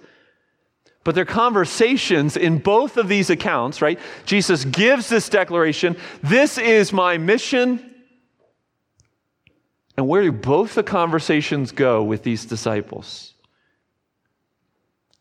But 1.06 1.16
their 1.16 1.24
conversations 1.24 2.36
in 2.36 2.58
both 2.58 2.98
of 2.98 3.08
these 3.08 3.30
accounts, 3.30 3.82
right? 3.82 4.00
Jesus 4.26 4.66
gives 4.66 5.08
this 5.08 5.30
declaration 5.30 5.96
This 6.22 6.58
is 6.58 6.92
my 6.92 7.18
mission. 7.18 7.96
And 9.96 10.10
where 10.10 10.24
do 10.24 10.34
both 10.34 10.76
the 10.76 10.84
conversations 10.84 11.72
go 11.72 12.04
with 12.04 12.24
these 12.24 12.44
disciples? 12.44 13.34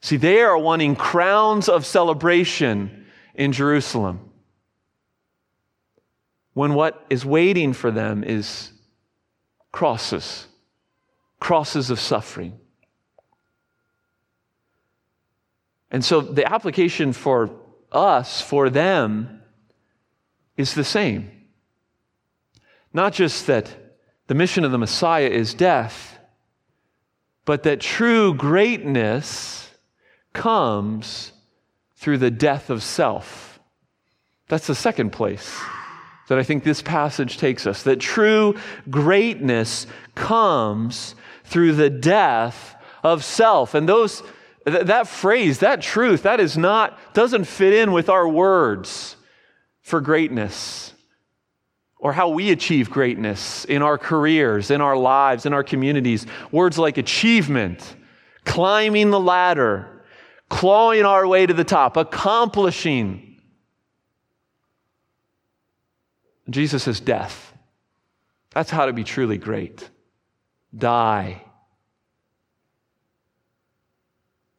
See, 0.02 0.16
they 0.16 0.40
are 0.40 0.58
wanting 0.58 0.96
crowns 0.96 1.68
of 1.68 1.86
celebration 1.86 3.02
in 3.34 3.52
Jerusalem 3.52 4.30
when 6.54 6.74
what 6.74 7.04
is 7.10 7.24
waiting 7.24 7.72
for 7.72 7.90
them 7.90 8.24
is 8.24 8.72
crosses, 9.72 10.46
crosses 11.40 11.90
of 11.90 11.98
suffering. 12.00 12.58
And 15.90 16.04
so 16.04 16.20
the 16.20 16.50
application 16.50 17.12
for 17.12 17.50
us, 17.92 18.40
for 18.40 18.70
them, 18.70 19.42
is 20.56 20.74
the 20.74 20.84
same. 20.84 21.30
Not 22.92 23.12
just 23.12 23.48
that 23.48 23.68
the 24.28 24.34
mission 24.34 24.64
of 24.64 24.70
the 24.70 24.78
Messiah 24.78 25.28
is 25.28 25.54
death, 25.54 26.18
but 27.44 27.64
that 27.64 27.80
true 27.80 28.32
greatness 28.34 29.70
comes 30.32 31.32
through 32.04 32.18
the 32.18 32.30
death 32.30 32.68
of 32.68 32.82
self. 32.82 33.58
That's 34.48 34.66
the 34.66 34.74
second 34.74 35.08
place 35.10 35.58
that 36.28 36.38
I 36.38 36.42
think 36.42 36.62
this 36.62 36.82
passage 36.82 37.38
takes 37.38 37.66
us. 37.66 37.82
That 37.84 37.98
true 37.98 38.56
greatness 38.90 39.86
comes 40.14 41.14
through 41.44 41.72
the 41.72 41.88
death 41.88 42.76
of 43.02 43.24
self. 43.24 43.72
And 43.74 43.88
those 43.88 44.22
Th- 44.66 44.86
that 44.86 45.08
phrase, 45.08 45.60
that 45.60 45.80
truth, 45.80 46.22
that 46.22 46.40
is 46.40 46.58
not, 46.58 46.98
doesn't 47.14 47.44
fit 47.44 47.72
in 47.72 47.92
with 47.92 48.10
our 48.10 48.28
words 48.28 49.16
for 49.80 50.00
greatness 50.00 50.92
or 51.98 52.12
how 52.12 52.28
we 52.28 52.50
achieve 52.50 52.90
greatness 52.90 53.64
in 53.64 53.80
our 53.80 53.96
careers, 53.96 54.70
in 54.70 54.80
our 54.80 54.96
lives, 54.96 55.46
in 55.46 55.54
our 55.54 55.64
communities. 55.64 56.26
Words 56.50 56.78
like 56.78 56.98
achievement, 56.98 57.96
climbing 58.44 59.10
the 59.10 59.20
ladder, 59.20 59.93
clawing 60.54 61.04
our 61.04 61.26
way 61.26 61.44
to 61.44 61.52
the 61.52 61.64
top, 61.64 61.96
accomplishing. 61.96 63.40
Jesus 66.48 66.84
says 66.84 67.00
death. 67.00 67.52
That's 68.50 68.70
how 68.70 68.86
to 68.86 68.92
be 68.92 69.02
truly 69.02 69.36
great. 69.36 69.90
Die 70.76 71.42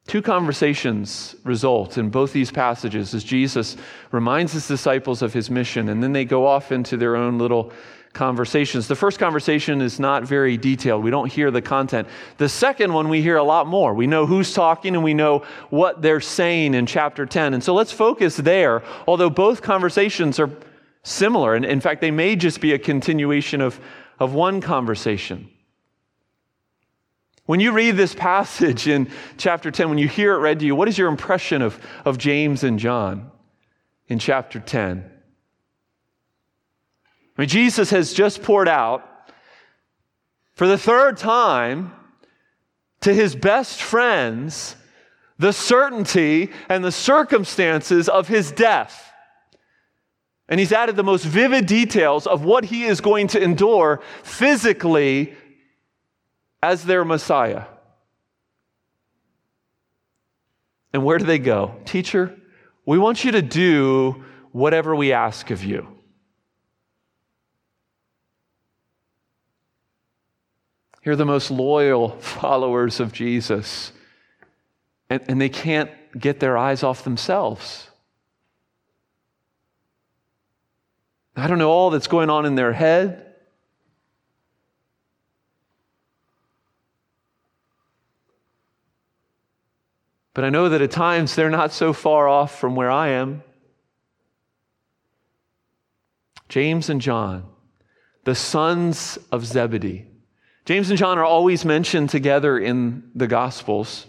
Two 0.06 0.22
conversations 0.22 1.34
result 1.42 1.98
in 1.98 2.10
both 2.10 2.32
these 2.32 2.52
passages 2.52 3.12
as 3.12 3.24
Jesus 3.24 3.76
reminds 4.12 4.52
his 4.52 4.68
disciples 4.68 5.20
of 5.20 5.32
his 5.32 5.50
mission, 5.50 5.88
and 5.88 6.00
then 6.00 6.12
they 6.12 6.24
go 6.24 6.46
off 6.46 6.70
into 6.70 6.96
their 6.96 7.16
own 7.16 7.38
little 7.38 7.72
conversations. 8.16 8.88
The 8.88 8.96
first 8.96 9.20
conversation 9.20 9.80
is 9.80 10.00
not 10.00 10.24
very 10.24 10.56
detailed. 10.56 11.04
We 11.04 11.10
don't 11.10 11.30
hear 11.30 11.52
the 11.52 11.62
content. 11.62 12.08
The 12.38 12.48
second 12.48 12.92
one, 12.92 13.08
we 13.08 13.22
hear 13.22 13.36
a 13.36 13.44
lot 13.44 13.68
more. 13.68 13.94
We 13.94 14.08
know 14.08 14.26
who's 14.26 14.52
talking 14.52 14.94
and 14.94 15.04
we 15.04 15.14
know 15.14 15.44
what 15.70 16.02
they're 16.02 16.20
saying 16.20 16.74
in 16.74 16.86
chapter 16.86 17.26
10. 17.26 17.54
And 17.54 17.62
so 17.62 17.74
let's 17.74 17.92
focus 17.92 18.36
there, 18.36 18.82
although 19.06 19.30
both 19.30 19.62
conversations 19.62 20.40
are 20.40 20.50
similar. 21.04 21.54
And 21.54 21.64
in 21.64 21.80
fact, 21.80 22.00
they 22.00 22.10
may 22.10 22.34
just 22.34 22.60
be 22.60 22.72
a 22.72 22.78
continuation 22.78 23.60
of, 23.60 23.78
of 24.18 24.34
one 24.34 24.60
conversation. 24.60 25.48
When 27.44 27.60
you 27.60 27.70
read 27.70 27.96
this 27.96 28.14
passage 28.14 28.88
in 28.88 29.08
chapter 29.36 29.70
10, 29.70 29.88
when 29.88 29.98
you 29.98 30.08
hear 30.08 30.34
it 30.34 30.38
read 30.38 30.58
to 30.60 30.66
you, 30.66 30.74
what 30.74 30.88
is 30.88 30.98
your 30.98 31.08
impression 31.08 31.62
of, 31.62 31.78
of 32.04 32.18
James 32.18 32.64
and 32.64 32.78
John 32.78 33.30
in 34.08 34.18
chapter 34.18 34.58
10? 34.58 35.12
I 37.36 37.42
mean, 37.42 37.48
Jesus 37.48 37.90
has 37.90 38.12
just 38.12 38.42
poured 38.42 38.68
out 38.68 39.32
for 40.54 40.66
the 40.66 40.78
third 40.78 41.18
time 41.18 41.92
to 43.00 43.12
his 43.12 43.36
best 43.36 43.82
friends 43.82 44.76
the 45.38 45.52
certainty 45.52 46.50
and 46.68 46.82
the 46.82 46.92
circumstances 46.92 48.08
of 48.08 48.26
his 48.26 48.50
death. 48.52 49.12
And 50.48 50.58
he's 50.60 50.72
added 50.72 50.96
the 50.96 51.02
most 51.02 51.24
vivid 51.24 51.66
details 51.66 52.26
of 52.26 52.44
what 52.44 52.64
he 52.64 52.84
is 52.84 53.00
going 53.00 53.28
to 53.28 53.42
endure 53.42 54.00
physically 54.22 55.34
as 56.62 56.84
their 56.84 57.04
Messiah. 57.04 57.64
And 60.92 61.04
where 61.04 61.18
do 61.18 61.26
they 61.26 61.38
go? 61.38 61.74
Teacher, 61.84 62.34
we 62.86 62.96
want 62.96 63.24
you 63.24 63.32
to 63.32 63.42
do 63.42 64.24
whatever 64.52 64.96
we 64.96 65.12
ask 65.12 65.50
of 65.50 65.62
you. 65.62 65.95
You're 71.06 71.14
the 71.14 71.24
most 71.24 71.52
loyal 71.52 72.08
followers 72.18 72.98
of 72.98 73.12
Jesus, 73.12 73.92
and, 75.08 75.22
and 75.28 75.40
they 75.40 75.48
can't 75.48 75.88
get 76.18 76.40
their 76.40 76.58
eyes 76.58 76.82
off 76.82 77.04
themselves. 77.04 77.88
I 81.36 81.46
don't 81.46 81.58
know 81.58 81.70
all 81.70 81.90
that's 81.90 82.08
going 82.08 82.28
on 82.28 82.44
in 82.44 82.56
their 82.56 82.72
head. 82.72 83.24
But 90.34 90.42
I 90.42 90.50
know 90.50 90.68
that 90.70 90.82
at 90.82 90.90
times 90.90 91.36
they're 91.36 91.50
not 91.50 91.72
so 91.72 91.92
far 91.92 92.26
off 92.26 92.58
from 92.58 92.74
where 92.74 92.90
I 92.90 93.10
am. 93.10 93.44
James 96.48 96.90
and 96.90 97.00
John, 97.00 97.44
the 98.24 98.34
sons 98.34 99.20
of 99.30 99.46
Zebedee. 99.46 100.06
James 100.66 100.90
and 100.90 100.98
John 100.98 101.16
are 101.16 101.24
always 101.24 101.64
mentioned 101.64 102.10
together 102.10 102.58
in 102.58 103.08
the 103.14 103.28
Gospels. 103.28 104.04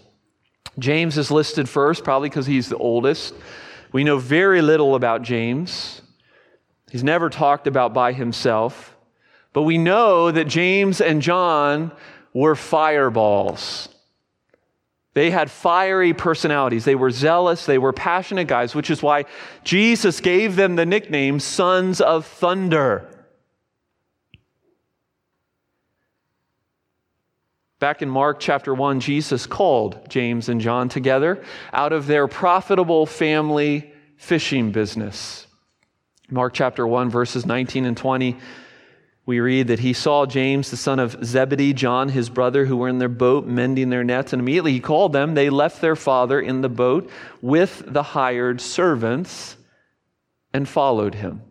James 0.76 1.16
is 1.16 1.30
listed 1.30 1.68
first, 1.68 2.02
probably 2.02 2.28
because 2.28 2.46
he's 2.46 2.68
the 2.68 2.76
oldest. 2.76 3.32
We 3.92 4.02
know 4.02 4.18
very 4.18 4.60
little 4.60 4.96
about 4.96 5.22
James. 5.22 6.02
He's 6.90 7.04
never 7.04 7.30
talked 7.30 7.68
about 7.68 7.94
by 7.94 8.12
himself. 8.12 8.96
But 9.52 9.62
we 9.62 9.78
know 9.78 10.32
that 10.32 10.48
James 10.48 11.00
and 11.00 11.22
John 11.22 11.92
were 12.34 12.56
fireballs. 12.56 13.88
They 15.14 15.30
had 15.30 15.52
fiery 15.52 16.12
personalities. 16.12 16.84
They 16.84 16.96
were 16.96 17.10
zealous. 17.12 17.66
They 17.66 17.78
were 17.78 17.92
passionate 17.92 18.48
guys, 18.48 18.74
which 18.74 18.90
is 18.90 19.00
why 19.00 19.26
Jesus 19.62 20.20
gave 20.20 20.56
them 20.56 20.74
the 20.74 20.86
nickname 20.86 21.38
Sons 21.38 22.00
of 22.00 22.26
Thunder. 22.26 23.08
Back 27.80 28.02
in 28.02 28.08
Mark 28.08 28.40
chapter 28.40 28.74
1, 28.74 29.00
Jesus 29.00 29.46
called 29.46 30.08
James 30.08 30.48
and 30.48 30.60
John 30.60 30.88
together 30.88 31.42
out 31.72 31.92
of 31.92 32.06
their 32.06 32.26
profitable 32.26 33.06
family 33.06 33.92
fishing 34.16 34.72
business. 34.72 35.46
Mark 36.30 36.54
chapter 36.54 36.86
1, 36.86 37.08
verses 37.08 37.46
19 37.46 37.84
and 37.84 37.96
20 37.96 38.36
we 39.28 39.40
read 39.40 39.66
that 39.66 39.80
he 39.80 39.92
saw 39.92 40.24
James, 40.24 40.70
the 40.70 40.78
son 40.78 40.98
of 40.98 41.22
Zebedee, 41.22 41.74
John, 41.74 42.08
his 42.08 42.30
brother, 42.30 42.64
who 42.64 42.78
were 42.78 42.88
in 42.88 42.96
their 42.96 43.10
boat 43.10 43.44
mending 43.44 43.90
their 43.90 44.02
nets, 44.02 44.32
and 44.32 44.40
immediately 44.40 44.72
he 44.72 44.80
called 44.80 45.12
them. 45.12 45.34
They 45.34 45.50
left 45.50 45.82
their 45.82 45.96
father 45.96 46.40
in 46.40 46.62
the 46.62 46.70
boat 46.70 47.10
with 47.42 47.82
the 47.86 48.02
hired 48.02 48.62
servants 48.62 49.58
and 50.54 50.66
followed 50.66 51.14
him. 51.14 51.42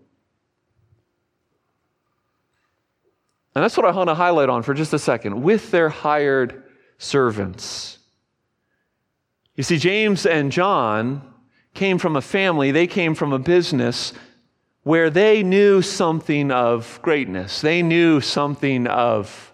And 3.57 3.63
that's 3.63 3.75
what 3.75 3.87
I 3.87 3.91
want 3.91 4.07
to 4.07 4.13
highlight 4.13 4.49
on 4.49 4.61
for 4.61 4.75
just 4.75 4.93
a 4.93 4.99
second 4.99 5.41
with 5.41 5.71
their 5.71 5.89
hired 5.89 6.61
servants. 6.99 7.97
You 9.55 9.63
see, 9.63 9.79
James 9.79 10.27
and 10.27 10.51
John 10.51 11.23
came 11.73 11.97
from 11.97 12.15
a 12.15 12.21
family, 12.21 12.69
they 12.69 12.85
came 12.85 13.15
from 13.15 13.33
a 13.33 13.39
business 13.39 14.13
where 14.83 15.09
they 15.09 15.41
knew 15.41 15.81
something 15.81 16.51
of 16.51 16.99
greatness, 17.01 17.61
they 17.61 17.81
knew 17.81 18.21
something 18.21 18.85
of 18.85 19.51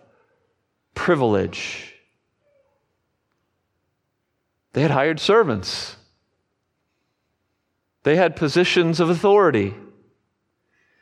privilege. 0.95 1.93
They 4.73 4.81
had 4.81 4.91
hired 4.91 5.21
servants, 5.21 5.95
they 8.03 8.17
had 8.17 8.35
positions 8.35 8.99
of 8.99 9.09
authority. 9.09 9.73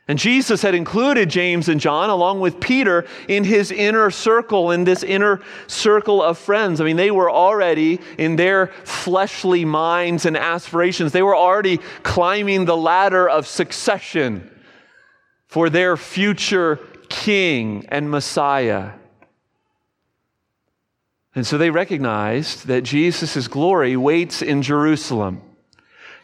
And 0.08 0.18
Jesus 0.18 0.62
had 0.62 0.74
included 0.74 1.30
James 1.30 1.68
and 1.68 1.80
John 1.80 2.10
along 2.10 2.40
with 2.40 2.58
Peter 2.58 3.06
in 3.28 3.44
his 3.44 3.70
inner 3.70 4.10
circle, 4.10 4.72
in 4.72 4.82
this 4.82 5.04
inner 5.04 5.40
circle 5.68 6.20
of 6.20 6.38
friends. 6.38 6.80
I 6.80 6.84
mean, 6.84 6.96
they 6.96 7.12
were 7.12 7.30
already 7.30 8.00
in 8.18 8.34
their 8.34 8.68
fleshly 8.84 9.64
minds 9.64 10.26
and 10.26 10.36
aspirations, 10.36 11.12
they 11.12 11.22
were 11.22 11.36
already 11.36 11.78
climbing 12.02 12.64
the 12.64 12.76
ladder 12.76 13.28
of 13.28 13.46
succession 13.46 14.50
for 15.46 15.70
their 15.70 15.96
future 15.96 16.80
king 17.08 17.86
and 17.88 18.10
Messiah. 18.10 18.92
And 21.34 21.46
so 21.46 21.56
they 21.56 21.70
recognized 21.70 22.66
that 22.66 22.82
Jesus' 22.82 23.46
glory 23.48 23.96
waits 23.96 24.42
in 24.42 24.62
Jerusalem. 24.62 25.42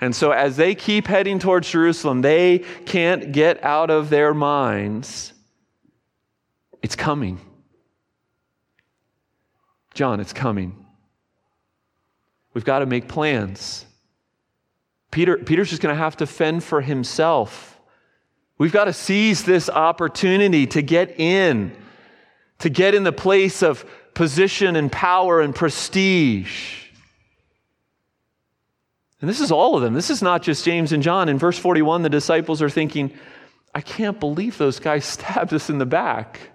And 0.00 0.14
so, 0.14 0.30
as 0.30 0.56
they 0.56 0.74
keep 0.74 1.06
heading 1.06 1.38
towards 1.38 1.68
Jerusalem, 1.70 2.22
they 2.22 2.60
can't 2.86 3.32
get 3.32 3.62
out 3.64 3.90
of 3.90 4.10
their 4.10 4.32
minds 4.32 5.32
it's 6.82 6.96
coming. 6.96 7.40
John, 9.94 10.20
it's 10.20 10.32
coming. 10.32 10.86
We've 12.54 12.64
got 12.64 12.80
to 12.80 12.86
make 12.86 13.08
plans. 13.08 13.84
Peter, 15.10 15.38
Peter's 15.38 15.70
just 15.70 15.82
going 15.82 15.94
to 15.94 15.98
have 16.00 16.16
to 16.18 16.26
fend 16.26 16.62
for 16.62 16.80
himself. 16.80 17.80
We've 18.58 18.72
got 18.72 18.84
to 18.84 18.92
seize 18.92 19.44
this 19.44 19.68
opportunity 19.68 20.66
to 20.68 20.82
get 20.82 21.18
in, 21.18 21.76
to 22.60 22.68
get 22.68 22.94
in 22.94 23.04
the 23.04 23.12
place 23.12 23.62
of 23.62 23.84
position 24.14 24.76
and 24.76 24.90
power 24.90 25.40
and 25.40 25.54
prestige. 25.54 26.87
And 29.20 29.28
this 29.28 29.40
is 29.40 29.50
all 29.50 29.76
of 29.76 29.82
them. 29.82 29.94
This 29.94 30.10
is 30.10 30.22
not 30.22 30.42
just 30.42 30.64
James 30.64 30.92
and 30.92 31.02
John. 31.02 31.28
In 31.28 31.38
verse 31.38 31.58
41, 31.58 32.02
the 32.02 32.08
disciples 32.08 32.62
are 32.62 32.70
thinking, 32.70 33.12
I 33.74 33.80
can't 33.80 34.18
believe 34.20 34.58
those 34.58 34.78
guys 34.78 35.04
stabbed 35.04 35.52
us 35.52 35.68
in 35.68 35.78
the 35.78 35.86
back. 35.86 36.52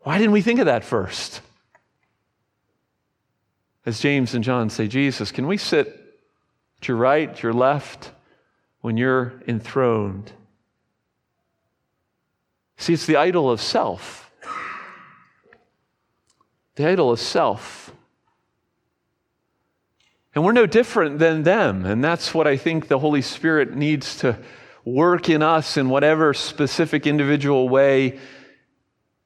Why 0.00 0.18
didn't 0.18 0.32
we 0.32 0.42
think 0.42 0.60
of 0.60 0.66
that 0.66 0.84
first? 0.84 1.40
As 3.84 4.00
James 4.00 4.34
and 4.34 4.44
John 4.44 4.68
say, 4.68 4.86
Jesus, 4.88 5.32
can 5.32 5.46
we 5.46 5.56
sit 5.56 5.88
at 6.80 6.88
your 6.88 6.96
right, 6.96 7.42
your 7.42 7.52
left, 7.52 8.12
when 8.80 8.96
you're 8.96 9.42
enthroned? 9.46 10.32
See, 12.76 12.92
it's 12.92 13.06
the 13.06 13.16
idol 13.16 13.50
of 13.50 13.60
self. 13.60 14.30
The 16.74 16.86
idol 16.86 17.10
of 17.10 17.18
self. 17.18 17.85
And 20.36 20.44
we're 20.44 20.52
no 20.52 20.66
different 20.66 21.18
than 21.18 21.44
them. 21.44 21.86
And 21.86 22.04
that's 22.04 22.34
what 22.34 22.46
I 22.46 22.58
think 22.58 22.88
the 22.88 22.98
Holy 22.98 23.22
Spirit 23.22 23.74
needs 23.74 24.18
to 24.18 24.38
work 24.84 25.30
in 25.30 25.42
us 25.42 25.78
in 25.78 25.88
whatever 25.88 26.34
specific 26.34 27.06
individual 27.06 27.70
way 27.70 28.18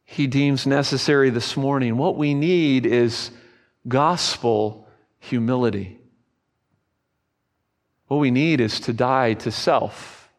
He 0.04 0.28
deems 0.28 0.68
necessary 0.68 1.30
this 1.30 1.56
morning. 1.56 1.96
What 1.96 2.16
we 2.16 2.32
need 2.32 2.86
is 2.86 3.32
gospel 3.88 4.86
humility. 5.18 5.98
What 8.06 8.18
we 8.18 8.30
need 8.30 8.60
is 8.60 8.78
to 8.80 8.92
die 8.92 9.34
to 9.34 9.50
self. 9.50 10.30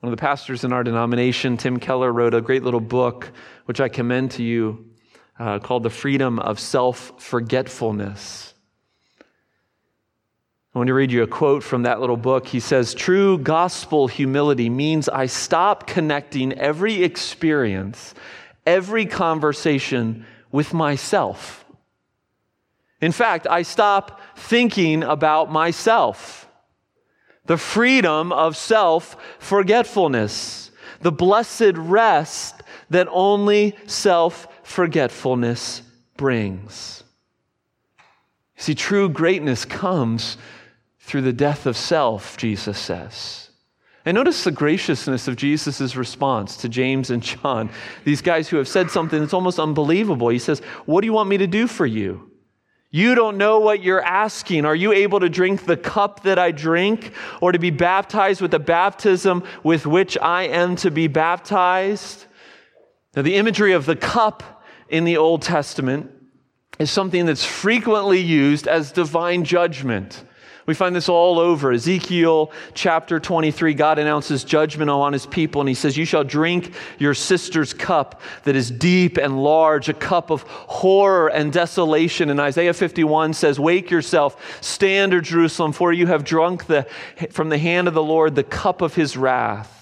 One 0.00 0.12
of 0.12 0.18
the 0.18 0.20
pastors 0.20 0.64
in 0.64 0.72
our 0.72 0.82
denomination, 0.82 1.56
Tim 1.56 1.78
Keller, 1.78 2.12
wrote 2.12 2.34
a 2.34 2.40
great 2.40 2.64
little 2.64 2.80
book, 2.80 3.30
which 3.66 3.80
I 3.80 3.88
commend 3.88 4.32
to 4.32 4.42
you 4.42 4.91
uh, 5.42 5.58
called 5.58 5.82
The 5.82 5.90
Freedom 5.90 6.38
of 6.38 6.60
Self 6.60 7.20
Forgetfulness. 7.20 8.54
I 10.74 10.78
want 10.78 10.86
to 10.86 10.94
read 10.94 11.10
you 11.10 11.24
a 11.24 11.26
quote 11.26 11.64
from 11.64 11.82
that 11.82 12.00
little 12.00 12.16
book. 12.16 12.46
He 12.46 12.60
says, 12.60 12.94
True 12.94 13.38
gospel 13.38 14.06
humility 14.06 14.70
means 14.70 15.08
I 15.08 15.26
stop 15.26 15.86
connecting 15.86 16.52
every 16.52 17.02
experience, 17.02 18.14
every 18.64 19.04
conversation 19.04 20.24
with 20.52 20.72
myself. 20.72 21.64
In 23.00 23.10
fact, 23.10 23.48
I 23.48 23.62
stop 23.62 24.20
thinking 24.36 25.02
about 25.02 25.50
myself. 25.50 26.48
The 27.46 27.58
freedom 27.58 28.30
of 28.30 28.56
self 28.56 29.16
forgetfulness, 29.40 30.70
the 31.00 31.10
blessed 31.10 31.74
rest 31.74 32.62
that 32.90 33.08
only 33.10 33.76
self 33.86 34.46
forgetfulness 34.62 35.82
brings. 36.16 37.04
See, 38.56 38.74
true 38.74 39.08
greatness 39.08 39.64
comes 39.64 40.36
through 41.00 41.22
the 41.22 41.32
death 41.32 41.66
of 41.66 41.76
self, 41.76 42.36
Jesus 42.36 42.78
says. 42.78 43.50
And 44.04 44.16
notice 44.16 44.44
the 44.44 44.50
graciousness 44.50 45.28
of 45.28 45.36
Jesus' 45.36 45.94
response 45.94 46.56
to 46.58 46.68
James 46.68 47.10
and 47.10 47.22
John, 47.22 47.70
these 48.04 48.20
guys 48.20 48.48
who 48.48 48.56
have 48.56 48.66
said 48.66 48.90
something 48.90 49.20
that's 49.20 49.34
almost 49.34 49.60
unbelievable. 49.60 50.28
He 50.28 50.40
says, 50.40 50.60
What 50.86 51.00
do 51.02 51.06
you 51.06 51.12
want 51.12 51.28
me 51.28 51.38
to 51.38 51.46
do 51.46 51.66
for 51.66 51.86
you? 51.86 52.30
You 52.90 53.14
don't 53.14 53.38
know 53.38 53.58
what 53.60 53.82
you're 53.82 54.04
asking. 54.04 54.66
Are 54.66 54.74
you 54.76 54.92
able 54.92 55.20
to 55.20 55.28
drink 55.28 55.64
the 55.64 55.76
cup 55.78 56.24
that 56.24 56.38
I 56.38 56.50
drink, 56.50 57.12
or 57.40 57.50
to 57.52 57.58
be 57.58 57.70
baptized 57.70 58.42
with 58.42 58.50
the 58.50 58.58
baptism 58.58 59.44
with 59.62 59.86
which 59.86 60.18
I 60.18 60.44
am 60.44 60.76
to 60.76 60.90
be 60.90 61.06
baptized? 61.06 62.26
Now, 63.14 63.22
the 63.22 63.34
imagery 63.34 63.72
of 63.72 63.84
the 63.84 63.96
cup 63.96 64.64
in 64.88 65.04
the 65.04 65.18
Old 65.18 65.42
Testament 65.42 66.10
is 66.78 66.90
something 66.90 67.26
that's 67.26 67.44
frequently 67.44 68.20
used 68.20 68.66
as 68.66 68.90
divine 68.90 69.44
judgment. 69.44 70.24
We 70.64 70.74
find 70.74 70.94
this 70.94 71.08
all 71.08 71.38
over. 71.38 71.72
Ezekiel 71.72 72.52
chapter 72.72 73.18
23, 73.18 73.74
God 73.74 73.98
announces 73.98 74.44
judgment 74.44 74.90
on 74.90 75.12
his 75.12 75.26
people, 75.26 75.60
and 75.60 75.68
he 75.68 75.74
says, 75.74 75.96
You 75.96 76.04
shall 76.04 76.24
drink 76.24 76.72
your 76.98 77.14
sister's 77.14 77.74
cup 77.74 78.22
that 78.44 78.54
is 78.54 78.70
deep 78.70 79.18
and 79.18 79.42
large, 79.42 79.88
a 79.88 79.94
cup 79.94 80.30
of 80.30 80.42
horror 80.42 81.28
and 81.28 81.52
desolation. 81.52 82.30
And 82.30 82.40
Isaiah 82.40 82.72
51 82.72 83.34
says, 83.34 83.58
Wake 83.58 83.90
yourself, 83.90 84.62
stand, 84.62 85.12
O 85.12 85.20
Jerusalem, 85.20 85.72
for 85.72 85.92
you 85.92 86.06
have 86.06 86.24
drunk 86.24 86.66
the, 86.66 86.86
from 87.30 87.48
the 87.48 87.58
hand 87.58 87.88
of 87.88 87.94
the 87.94 88.02
Lord 88.02 88.36
the 88.36 88.44
cup 88.44 88.80
of 88.80 88.94
his 88.94 89.16
wrath 89.16 89.81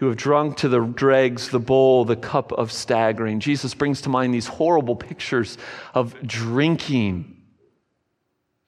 who 0.00 0.06
have 0.06 0.16
drunk 0.16 0.56
to 0.56 0.66
the 0.66 0.80
dregs 0.80 1.50
the 1.50 1.60
bowl, 1.60 2.06
the 2.06 2.16
cup 2.16 2.52
of 2.52 2.72
staggering. 2.72 3.38
Jesus 3.38 3.74
brings 3.74 4.00
to 4.00 4.08
mind 4.08 4.32
these 4.32 4.46
horrible 4.46 4.96
pictures 4.96 5.58
of 5.92 6.14
drinking 6.26 7.36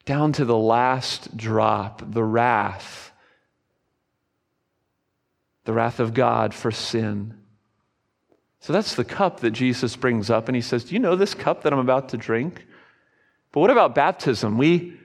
down 0.05 0.31
to 0.33 0.45
the 0.45 0.55
last 0.55 1.35
drop, 1.35 2.03
the 2.05 2.23
wrath, 2.23 3.11
the 5.65 5.73
wrath 5.73 5.99
of 5.99 6.13
God 6.13 6.53
for 6.53 6.69
sin. 6.69 7.33
So 8.59 8.71
that's 8.71 8.93
the 8.93 9.03
cup 9.03 9.39
that 9.39 9.51
Jesus 9.51 9.95
brings 9.95 10.29
up, 10.29 10.47
and 10.47 10.55
he 10.55 10.61
says, 10.61 10.83
Do 10.83 10.93
you 10.93 10.99
know 10.99 11.15
this 11.15 11.33
cup 11.33 11.63
that 11.63 11.73
I'm 11.73 11.79
about 11.79 12.09
to 12.09 12.17
drink? 12.17 12.63
But 13.51 13.61
what 13.61 13.71
about 13.71 13.95
baptism? 13.95 14.59
We 14.59 14.99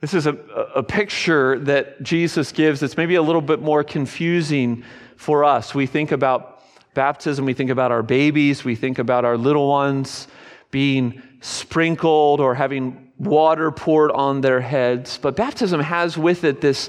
this 0.00 0.14
is 0.14 0.28
a, 0.28 0.34
a 0.76 0.82
picture 0.84 1.58
that 1.60 2.00
Jesus 2.04 2.52
gives 2.52 2.78
that's 2.78 2.96
maybe 2.96 3.16
a 3.16 3.22
little 3.22 3.40
bit 3.40 3.60
more 3.60 3.82
confusing 3.82 4.84
for 5.18 5.44
us. 5.44 5.74
We 5.74 5.86
think 5.86 6.12
about 6.12 6.62
baptism, 6.94 7.44
we 7.44 7.52
think 7.52 7.70
about 7.70 7.90
our 7.92 8.02
babies, 8.02 8.64
we 8.64 8.76
think 8.76 8.98
about 8.98 9.24
our 9.24 9.36
little 9.36 9.68
ones 9.68 10.28
being 10.70 11.20
sprinkled 11.40 12.40
or 12.40 12.54
having 12.54 13.12
water 13.18 13.70
poured 13.72 14.12
on 14.12 14.40
their 14.40 14.60
heads. 14.60 15.18
But 15.18 15.34
baptism 15.34 15.80
has 15.80 16.16
with 16.16 16.44
it 16.44 16.60
this, 16.60 16.88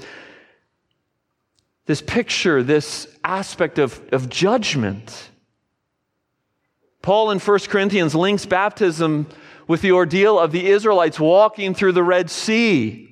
this 1.87 2.01
picture, 2.03 2.61
this 2.61 3.07
aspect 3.23 3.79
of, 3.79 3.99
of 4.11 4.29
judgment. 4.29 5.29
Paul 7.01 7.31
in 7.31 7.39
1 7.39 7.59
Corinthians 7.61 8.13
links 8.13 8.45
baptism 8.45 9.27
with 9.67 9.81
the 9.81 9.91
ordeal 9.91 10.37
of 10.37 10.51
the 10.51 10.67
Israelites 10.67 11.19
walking 11.19 11.73
through 11.73 11.93
the 11.93 12.03
Red 12.03 12.29
Sea 12.29 13.08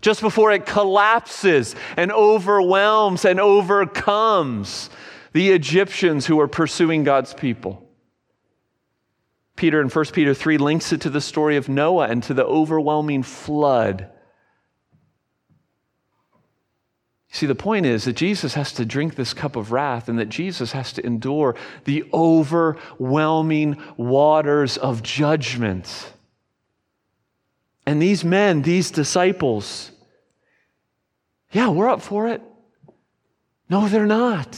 just 0.00 0.20
before 0.20 0.50
it 0.52 0.66
collapses 0.66 1.74
and 1.96 2.10
overwhelms 2.12 3.24
and 3.24 3.38
overcomes 3.40 4.90
the 5.32 5.50
Egyptians 5.50 6.26
who 6.26 6.40
are 6.40 6.48
pursuing 6.48 7.04
God's 7.04 7.34
people. 7.34 7.86
Peter 9.56 9.80
in 9.80 9.88
1 9.88 10.04
Peter 10.06 10.32
3 10.32 10.56
links 10.58 10.92
it 10.92 11.02
to 11.02 11.10
the 11.10 11.20
story 11.20 11.56
of 11.56 11.68
Noah 11.68 12.08
and 12.08 12.22
to 12.22 12.34
the 12.34 12.44
overwhelming 12.44 13.22
flood. 13.22 14.10
See, 17.32 17.46
the 17.46 17.54
point 17.54 17.86
is 17.86 18.04
that 18.04 18.14
Jesus 18.14 18.54
has 18.54 18.72
to 18.72 18.84
drink 18.84 19.14
this 19.14 19.34
cup 19.34 19.54
of 19.54 19.70
wrath 19.70 20.08
and 20.08 20.18
that 20.18 20.30
Jesus 20.30 20.72
has 20.72 20.92
to 20.94 21.06
endure 21.06 21.54
the 21.84 22.04
overwhelming 22.12 23.76
waters 23.96 24.76
of 24.76 25.02
judgment. 25.02 26.12
And 27.90 28.00
these 28.00 28.24
men, 28.24 28.62
these 28.62 28.92
disciples, 28.92 29.90
yeah, 31.50 31.70
we're 31.70 31.88
up 31.88 32.02
for 32.02 32.28
it. 32.28 32.40
No, 33.68 33.88
they're 33.88 34.06
not. 34.06 34.56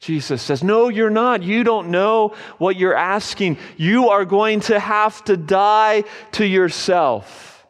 Jesus 0.00 0.42
says, 0.42 0.60
No, 0.64 0.88
you're 0.88 1.10
not. 1.10 1.44
You 1.44 1.62
don't 1.62 1.90
know 1.90 2.34
what 2.58 2.74
you're 2.74 2.96
asking. 2.96 3.56
You 3.76 4.08
are 4.08 4.24
going 4.24 4.58
to 4.62 4.80
have 4.80 5.22
to 5.26 5.36
die 5.36 6.02
to 6.32 6.44
yourself. 6.44 7.64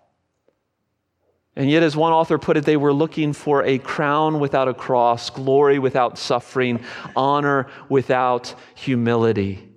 And 1.54 1.68
yet, 1.68 1.82
as 1.82 1.94
one 1.94 2.14
author 2.14 2.38
put 2.38 2.56
it, 2.56 2.64
they 2.64 2.78
were 2.78 2.94
looking 2.94 3.34
for 3.34 3.62
a 3.62 3.76
crown 3.76 4.40
without 4.40 4.66
a 4.66 4.72
cross, 4.72 5.28
glory 5.28 5.78
without 5.78 6.16
suffering, 6.16 6.80
honor 7.14 7.66
without 7.90 8.54
humility. 8.76 9.68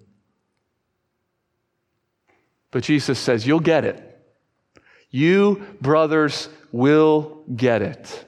But 2.72 2.84
Jesus 2.86 3.20
says, 3.20 3.46
You'll 3.46 3.60
get 3.60 3.84
it. 3.84 4.12
You, 5.14 5.64
brothers, 5.80 6.50
will 6.72 7.44
get 7.56 7.84
it. 7.84 8.26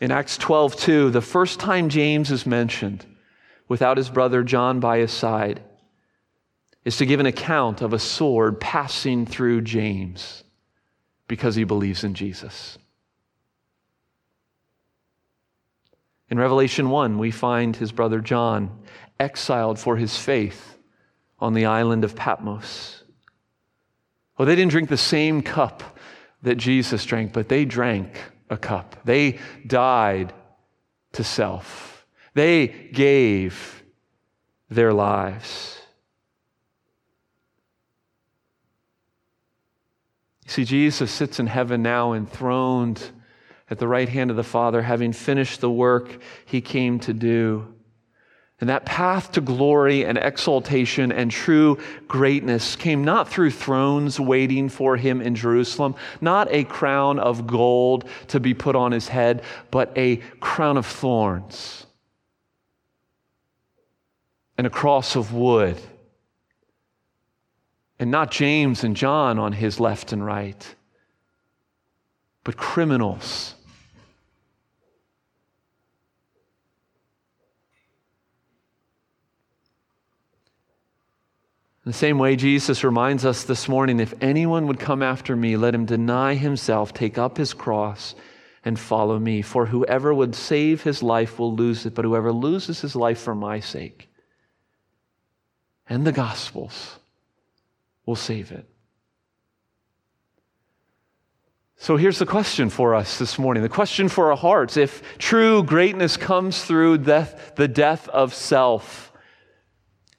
In 0.00 0.10
Acts 0.10 0.36
12, 0.36 0.74
2, 0.74 1.10
the 1.10 1.20
first 1.20 1.60
time 1.60 1.88
James 1.88 2.32
is 2.32 2.44
mentioned 2.44 3.06
without 3.68 3.98
his 3.98 4.08
brother 4.08 4.42
John 4.42 4.80
by 4.80 4.98
his 4.98 5.12
side, 5.12 5.62
is 6.84 6.96
to 6.96 7.06
give 7.06 7.20
an 7.20 7.26
account 7.26 7.82
of 7.82 7.92
a 7.92 8.00
sword 8.00 8.60
passing 8.60 9.26
through 9.26 9.60
James 9.60 10.42
because 11.28 11.54
he 11.54 11.62
believes 11.62 12.02
in 12.02 12.14
Jesus. 12.14 12.78
In 16.28 16.38
Revelation 16.38 16.90
1, 16.90 17.16
we 17.16 17.30
find 17.30 17.76
his 17.76 17.92
brother 17.92 18.18
John 18.18 18.80
exiled 19.20 19.78
for 19.78 19.96
his 19.96 20.16
faith 20.16 20.78
on 21.38 21.54
the 21.54 21.66
island 21.66 22.02
of 22.02 22.16
Patmos. 22.16 23.04
Well, 24.36 24.46
they 24.46 24.54
didn't 24.54 24.70
drink 24.70 24.88
the 24.88 24.96
same 24.96 25.42
cup 25.42 25.98
that 26.42 26.56
Jesus 26.56 27.04
drank, 27.04 27.32
but 27.32 27.48
they 27.48 27.64
drank 27.64 28.20
a 28.50 28.56
cup. 28.56 28.96
They 29.04 29.38
died 29.66 30.32
to 31.12 31.24
self, 31.24 32.06
they 32.34 32.68
gave 32.92 33.82
their 34.68 34.92
lives. 34.92 35.80
You 40.44 40.50
see, 40.52 40.64
Jesus 40.64 41.10
sits 41.10 41.40
in 41.40 41.48
heaven 41.48 41.82
now 41.82 42.12
enthroned 42.12 43.02
at 43.68 43.78
the 43.78 43.88
right 43.88 44.08
hand 44.08 44.30
of 44.30 44.36
the 44.36 44.44
Father, 44.44 44.82
having 44.82 45.12
finished 45.12 45.60
the 45.60 45.70
work 45.70 46.20
he 46.44 46.60
came 46.60 47.00
to 47.00 47.12
do. 47.12 47.74
And 48.58 48.70
that 48.70 48.86
path 48.86 49.32
to 49.32 49.42
glory 49.42 50.06
and 50.06 50.16
exaltation 50.16 51.12
and 51.12 51.30
true 51.30 51.78
greatness 52.08 52.74
came 52.74 53.04
not 53.04 53.28
through 53.28 53.50
thrones 53.50 54.18
waiting 54.18 54.70
for 54.70 54.96
him 54.96 55.20
in 55.20 55.34
Jerusalem, 55.34 55.94
not 56.22 56.48
a 56.50 56.64
crown 56.64 57.18
of 57.18 57.46
gold 57.46 58.08
to 58.28 58.40
be 58.40 58.54
put 58.54 58.74
on 58.74 58.92
his 58.92 59.08
head, 59.08 59.42
but 59.70 59.92
a 59.96 60.16
crown 60.40 60.78
of 60.78 60.86
thorns 60.86 61.86
and 64.56 64.66
a 64.66 64.70
cross 64.70 65.16
of 65.16 65.34
wood 65.34 65.78
and 67.98 68.10
not 68.10 68.30
James 68.30 68.84
and 68.84 68.96
John 68.96 69.38
on 69.38 69.52
his 69.52 69.80
left 69.80 70.12
and 70.12 70.24
right, 70.24 70.74
but 72.44 72.56
criminals. 72.56 73.54
In 81.86 81.92
the 81.92 81.98
same 81.98 82.18
way, 82.18 82.36
Jesus 82.36 82.84
reminds 82.84 83.24
us 83.24 83.44
this 83.44 83.68
morning 83.68 84.00
if 84.00 84.12
anyone 84.20 84.66
would 84.66 84.80
come 84.80 85.02
after 85.02 85.34
me, 85.34 85.56
let 85.56 85.74
him 85.74 85.86
deny 85.86 86.34
himself, 86.34 86.92
take 86.92 87.16
up 87.16 87.38
his 87.38 87.54
cross, 87.54 88.14
and 88.64 88.78
follow 88.78 89.18
me. 89.18 89.40
For 89.40 89.66
whoever 89.66 90.12
would 90.12 90.34
save 90.34 90.82
his 90.82 91.02
life 91.02 91.38
will 91.38 91.54
lose 91.54 91.86
it, 91.86 91.94
but 91.94 92.04
whoever 92.04 92.32
loses 92.32 92.80
his 92.80 92.94
life 92.94 93.20
for 93.20 93.34
my 93.34 93.60
sake 93.60 94.10
and 95.88 96.06
the 96.06 96.12
gospel's 96.12 96.98
will 98.04 98.16
save 98.16 98.52
it. 98.52 98.68
So 101.78 101.96
here's 101.96 102.18
the 102.18 102.26
question 102.26 102.70
for 102.70 102.94
us 102.94 103.18
this 103.18 103.38
morning 103.38 103.62
the 103.62 103.68
question 103.68 104.08
for 104.08 104.30
our 104.30 104.36
hearts. 104.36 104.76
If 104.76 105.18
true 105.18 105.62
greatness 105.62 106.16
comes 106.16 106.64
through 106.64 106.98
death, 106.98 107.52
the 107.56 107.68
death 107.68 108.08
of 108.08 108.34
self, 108.34 109.05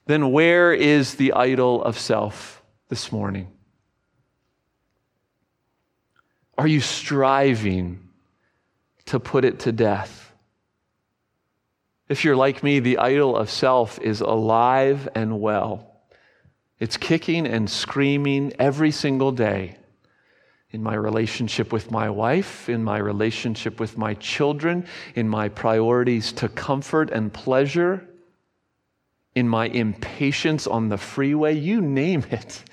then 0.08 0.32
where 0.32 0.74
is 0.74 1.16
the 1.16 1.34
idol 1.34 1.84
of 1.84 2.00
self 2.00 2.64
this 2.90 3.12
morning? 3.12 3.52
Are 6.58 6.68
you 6.68 6.80
striving 6.80 8.10
to 9.06 9.20
put 9.20 9.46
it 9.46 9.60
to 9.60 9.72
death? 9.72 10.34
If 12.10 12.24
you're 12.24 12.38
like 12.38 12.64
me, 12.64 12.80
the 12.80 12.98
idol 12.98 13.36
of 13.36 13.50
self 13.50 14.00
is 14.00 14.22
alive 14.22 15.10
and 15.14 15.40
well. 15.42 16.02
It's 16.80 16.96
kicking 16.96 17.46
and 17.46 17.70
screaming 17.70 18.54
every 18.58 18.92
single 18.92 19.32
day 19.32 19.78
in 20.72 20.82
my 20.84 20.96
relationship 20.96 21.74
with 21.74 21.92
my 21.92 22.10
wife, 22.10 22.70
in 22.70 22.84
my 22.84 22.98
relationship 22.98 23.80
with 23.80 23.98
my 23.98 24.14
children, 24.16 24.86
in 25.16 25.28
my 25.28 25.50
priorities 25.50 26.32
to 26.34 26.50
comfort 26.50 27.10
and 27.10 27.34
pleasure, 27.34 28.08
in 29.38 29.48
my 29.48 29.68
impatience 29.68 30.66
on 30.66 30.90
the 30.90 30.98
freeway, 30.98 31.54
you 31.54 31.80
name 31.80 32.26
it. 32.32 32.64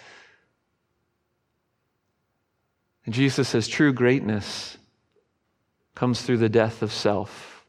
And 3.04 3.14
Jesus 3.14 3.50
says 3.50 3.68
true 3.68 3.92
greatness 3.92 4.78
comes 5.94 6.22
through 6.22 6.38
the 6.38 6.48
death 6.48 6.80
of 6.80 6.90
self. 6.90 7.66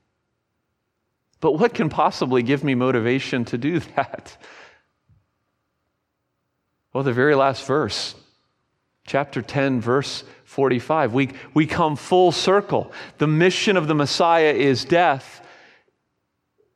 But 1.41 1.59
what 1.59 1.73
can 1.73 1.89
possibly 1.89 2.41
give 2.41 2.63
me 2.63 2.73
motivation 2.73 3.43
to 3.45 3.57
do 3.57 3.79
that? 3.97 4.37
Well, 6.93 7.03
the 7.03 7.11
very 7.11 7.35
last 7.35 7.67
verse, 7.67 8.15
chapter 9.05 9.41
10, 9.41 9.81
verse 9.81 10.23
45. 10.45 11.13
We, 11.13 11.31
we 11.53 11.67
come 11.67 11.97
full 11.97 12.31
circle. 12.31 12.93
The 13.17 13.27
mission 13.27 13.75
of 13.75 13.89
the 13.89 13.95
Messiah 13.95 14.53
is 14.53 14.85
death. 14.85 15.45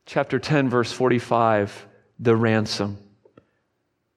Chapter 0.05 0.37
10, 0.37 0.67
verse 0.67 0.91
45, 0.91 1.85
the 2.19 2.35
ransom. 2.35 2.97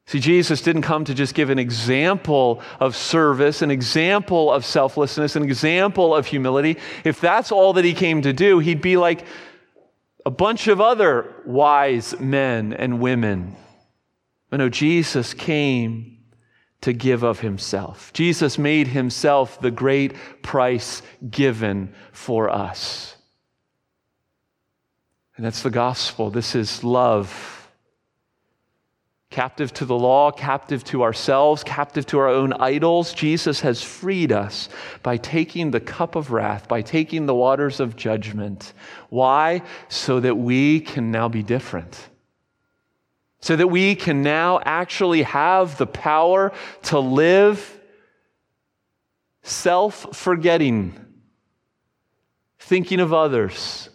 See, 0.07 0.19
Jesus 0.19 0.61
didn't 0.61 0.83
come 0.83 1.05
to 1.05 1.15
just 1.15 1.35
give 1.35 1.49
an 1.49 1.59
example 1.59 2.61
of 2.81 2.97
service, 2.97 3.63
an 3.63 3.71
example 3.71 4.53
of 4.53 4.65
selflessness, 4.65 5.37
an 5.37 5.45
example 5.45 6.15
of 6.15 6.27
humility. 6.27 6.77
If 7.05 7.21
that's 7.21 7.53
all 7.53 7.75
that 7.75 7.85
he 7.85 7.95
came 7.95 8.23
to 8.23 8.33
do, 8.33 8.59
he'd 8.59 8.83
be 8.83 8.97
like 8.97 9.25
a 10.27 10.31
bunch 10.31 10.69
of 10.69 10.81
other 10.81 11.35
wise 11.47 12.19
men 12.19 12.73
and 12.73 13.01
women 13.01 13.57
but 14.53 14.59
no, 14.59 14.69
Jesus 14.69 15.33
came 15.33 16.19
to 16.83 16.93
give 16.93 17.23
of 17.23 17.41
himself. 17.41 18.13
Jesus 18.13 18.59
made 18.59 18.87
himself 18.87 19.59
the 19.59 19.71
great 19.71 20.13
price 20.43 21.01
given 21.31 21.95
for 22.13 22.51
us. 22.51 23.17
And 25.39 25.47
that's 25.47 25.63
the 25.63 25.71
gospel. 25.71 26.29
This 26.29 26.55
is 26.55 26.85
love. 26.85 27.62
Captive 29.33 29.73
to 29.75 29.85
the 29.85 29.99
law, 29.99 30.31
captive 30.31 30.85
to 30.85 31.03
ourselves, 31.03 31.65
captive 31.65 32.07
to 32.07 32.19
our 32.19 32.29
own 32.29 32.53
idols, 32.53 33.13
Jesus 33.13 33.61
has 33.63 33.83
freed 33.83 34.31
us 34.31 34.69
by 35.03 35.17
taking 35.17 35.73
the 35.73 35.81
cup 35.81 36.15
of 36.15 36.31
wrath, 36.31 36.69
by 36.69 36.83
taking 36.83 37.27
the 37.27 37.35
waters 37.35 37.81
of 37.81 37.97
judgment. 37.97 38.73
Why? 39.09 39.63
So 39.89 40.21
that 40.21 40.37
we 40.37 40.79
can 40.81 41.11
now 41.11 41.29
be 41.29 41.43
different 41.43 42.09
so 43.43 43.57
that 43.57 43.67
we 43.67 43.97
can 43.97 44.23
now 44.23 44.61
actually 44.65 45.23
have 45.23 45.77
the 45.77 45.87
power 45.87 46.53
to 46.83 46.99
live 47.01 47.81
self 49.43 50.17
forgetting, 50.17 50.95
thinking 52.61 53.01
of 53.01 53.13
others, 53.13 53.91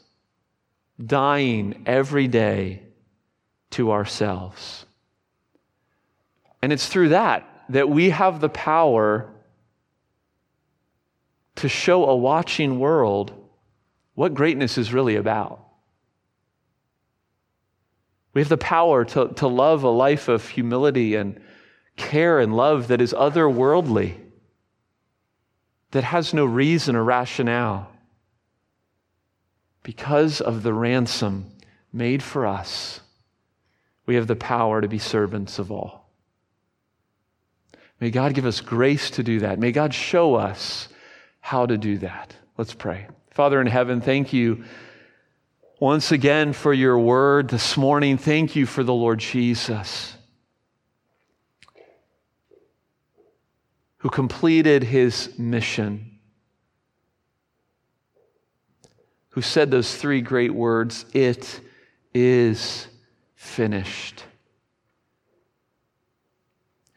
dying 1.04 1.84
every 1.86 2.28
day 2.28 2.84
to 3.72 3.92
ourselves. 3.92 4.86
And 6.68 6.74
it's 6.74 6.90
through 6.90 7.10
that 7.10 7.48
that 7.70 7.88
we 7.88 8.10
have 8.10 8.42
the 8.42 8.50
power 8.50 9.30
to 11.56 11.70
show 11.70 12.04
a 12.04 12.14
watching 12.14 12.78
world 12.78 13.32
what 14.16 14.34
greatness 14.34 14.78
is 14.78 14.92
really 14.92 15.16
about. 15.16 15.66
We 18.34 18.42
have 18.42 18.50
the 18.50 18.58
power 18.58 19.06
to, 19.06 19.30
to 19.36 19.48
love 19.48 19.84
a 19.84 19.90
life 19.90 20.28
of 20.28 20.50
humility 20.50 21.16
and 21.16 21.40
care 21.96 22.38
and 22.38 22.54
love 22.54 22.90
that 22.90 23.00
is 23.00 23.14
otherworldly, 23.14 24.18
that 25.92 26.04
has 26.04 26.34
no 26.34 26.44
reason 26.44 26.98
or 26.98 27.04
rationale. 27.06 27.90
Because 29.84 30.42
of 30.42 30.64
the 30.64 30.74
ransom 30.74 31.50
made 31.94 32.22
for 32.22 32.46
us, 32.46 33.00
we 34.06 34.16
have 34.16 34.28
the 34.28 34.36
power 34.36 34.82
to 34.82 34.90
be 34.90 35.00
servants 35.00 35.60
of 35.60 35.72
all. 35.72 36.07
May 38.00 38.12
God 38.12 38.34
give 38.34 38.46
us 38.46 38.62
grace 38.62 39.10
to 39.12 39.24
do 39.24 39.40
that. 39.40 39.60
May 39.60 39.72
God 39.72 39.94
show 39.94 40.36
us 40.36 40.90
how 41.40 41.66
to 41.66 41.78
do 41.78 41.98
that. 42.00 42.36
Let's 42.58 42.74
pray. 42.74 43.08
Father 43.32 43.60
in 43.60 43.68
heaven, 43.68 44.02
thank 44.02 44.34
you 44.34 44.64
once 45.80 46.12
again 46.12 46.54
for 46.54 46.74
your 46.74 46.98
word 46.98 47.50
this 47.50 47.78
morning. 47.78 48.18
Thank 48.18 48.56
you 48.56 48.66
for 48.66 48.84
the 48.84 48.94
Lord 48.94 49.20
Jesus. 49.20 50.18
who 54.08 54.10
completed 54.10 54.84
his 54.84 55.38
mission, 55.38 56.20
who 59.30 59.42
said 59.42 59.72
those 59.72 59.96
three 59.96 60.22
great 60.22 60.54
words, 60.54 61.06
It 61.14 61.60
is 62.14 62.88
finished. 63.36 64.24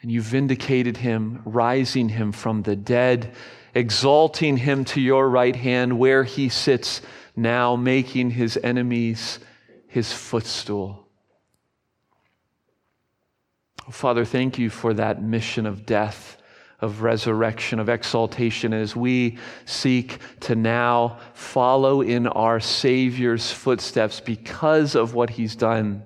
And 0.02 0.10
you 0.10 0.22
vindicated 0.22 0.96
him, 0.96 1.42
rising 1.44 2.08
him 2.08 2.32
from 2.32 2.62
the 2.62 2.76
dead, 2.76 3.34
exalting 3.74 4.56
him 4.56 4.84
to 4.86 5.00
your 5.00 5.28
right 5.28 5.54
hand, 5.54 5.98
where 5.98 6.24
he 6.24 6.48
sits 6.48 7.02
now, 7.36 7.76
making 7.76 8.30
his 8.30 8.58
enemies 8.62 9.38
his 9.86 10.12
footstool. 10.12 11.06
Oh, 13.86 13.90
Father, 13.90 14.24
thank 14.24 14.58
you 14.58 14.70
for 14.70 14.94
that 14.94 15.20
mission 15.20 15.66
of 15.66 15.84
death, 15.84 16.40
of 16.80 17.02
resurrection, 17.02 17.80
of 17.80 17.88
exaltation 17.88 18.72
as 18.72 18.94
we 18.94 19.36
seek 19.64 20.18
to 20.40 20.54
now 20.54 21.18
follow 21.34 22.00
in 22.00 22.26
our 22.28 22.60
Savior's 22.60 23.50
footsteps 23.50 24.20
because 24.20 24.94
of 24.94 25.14
what 25.14 25.30
he's 25.30 25.56
done. 25.56 26.04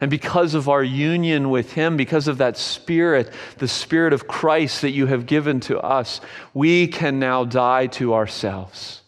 And 0.00 0.10
because 0.10 0.54
of 0.54 0.68
our 0.68 0.84
union 0.84 1.48
with 1.48 1.72
Him, 1.72 1.96
because 1.96 2.28
of 2.28 2.38
that 2.38 2.58
Spirit, 2.58 3.32
the 3.58 3.68
Spirit 3.68 4.12
of 4.12 4.28
Christ 4.28 4.82
that 4.82 4.90
you 4.90 5.06
have 5.06 5.26
given 5.26 5.60
to 5.60 5.78
us, 5.80 6.20
we 6.52 6.86
can 6.86 7.18
now 7.18 7.44
die 7.44 7.86
to 7.88 8.12
ourselves. 8.12 9.00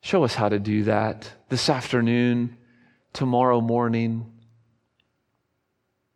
Show 0.00 0.24
us 0.24 0.34
how 0.34 0.48
to 0.48 0.58
do 0.58 0.84
that 0.84 1.30
this 1.48 1.68
afternoon, 1.68 2.56
tomorrow 3.12 3.60
morning, 3.60 4.32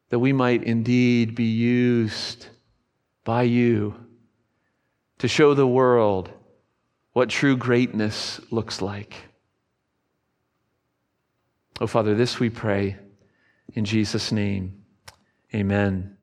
that 0.09 0.19
we 0.19 0.33
might 0.33 0.63
indeed 0.63 1.35
be 1.35 1.45
used 1.45 2.47
by 3.23 3.43
you 3.43 3.95
to 5.19 5.29
show 5.29 5.53
the 5.53 5.67
world 5.67 6.31
what 7.13 7.29
true 7.29 7.57
greatness 7.57 8.41
looks 8.51 8.81
like. 8.81 9.26
Oh, 11.79 11.87
Father, 11.87 12.15
this 12.15 12.41
we 12.41 12.49
pray 12.49 12.97
in 13.75 13.85
Jesus' 13.85 14.33
name. 14.33 14.83
Amen. 15.55 16.16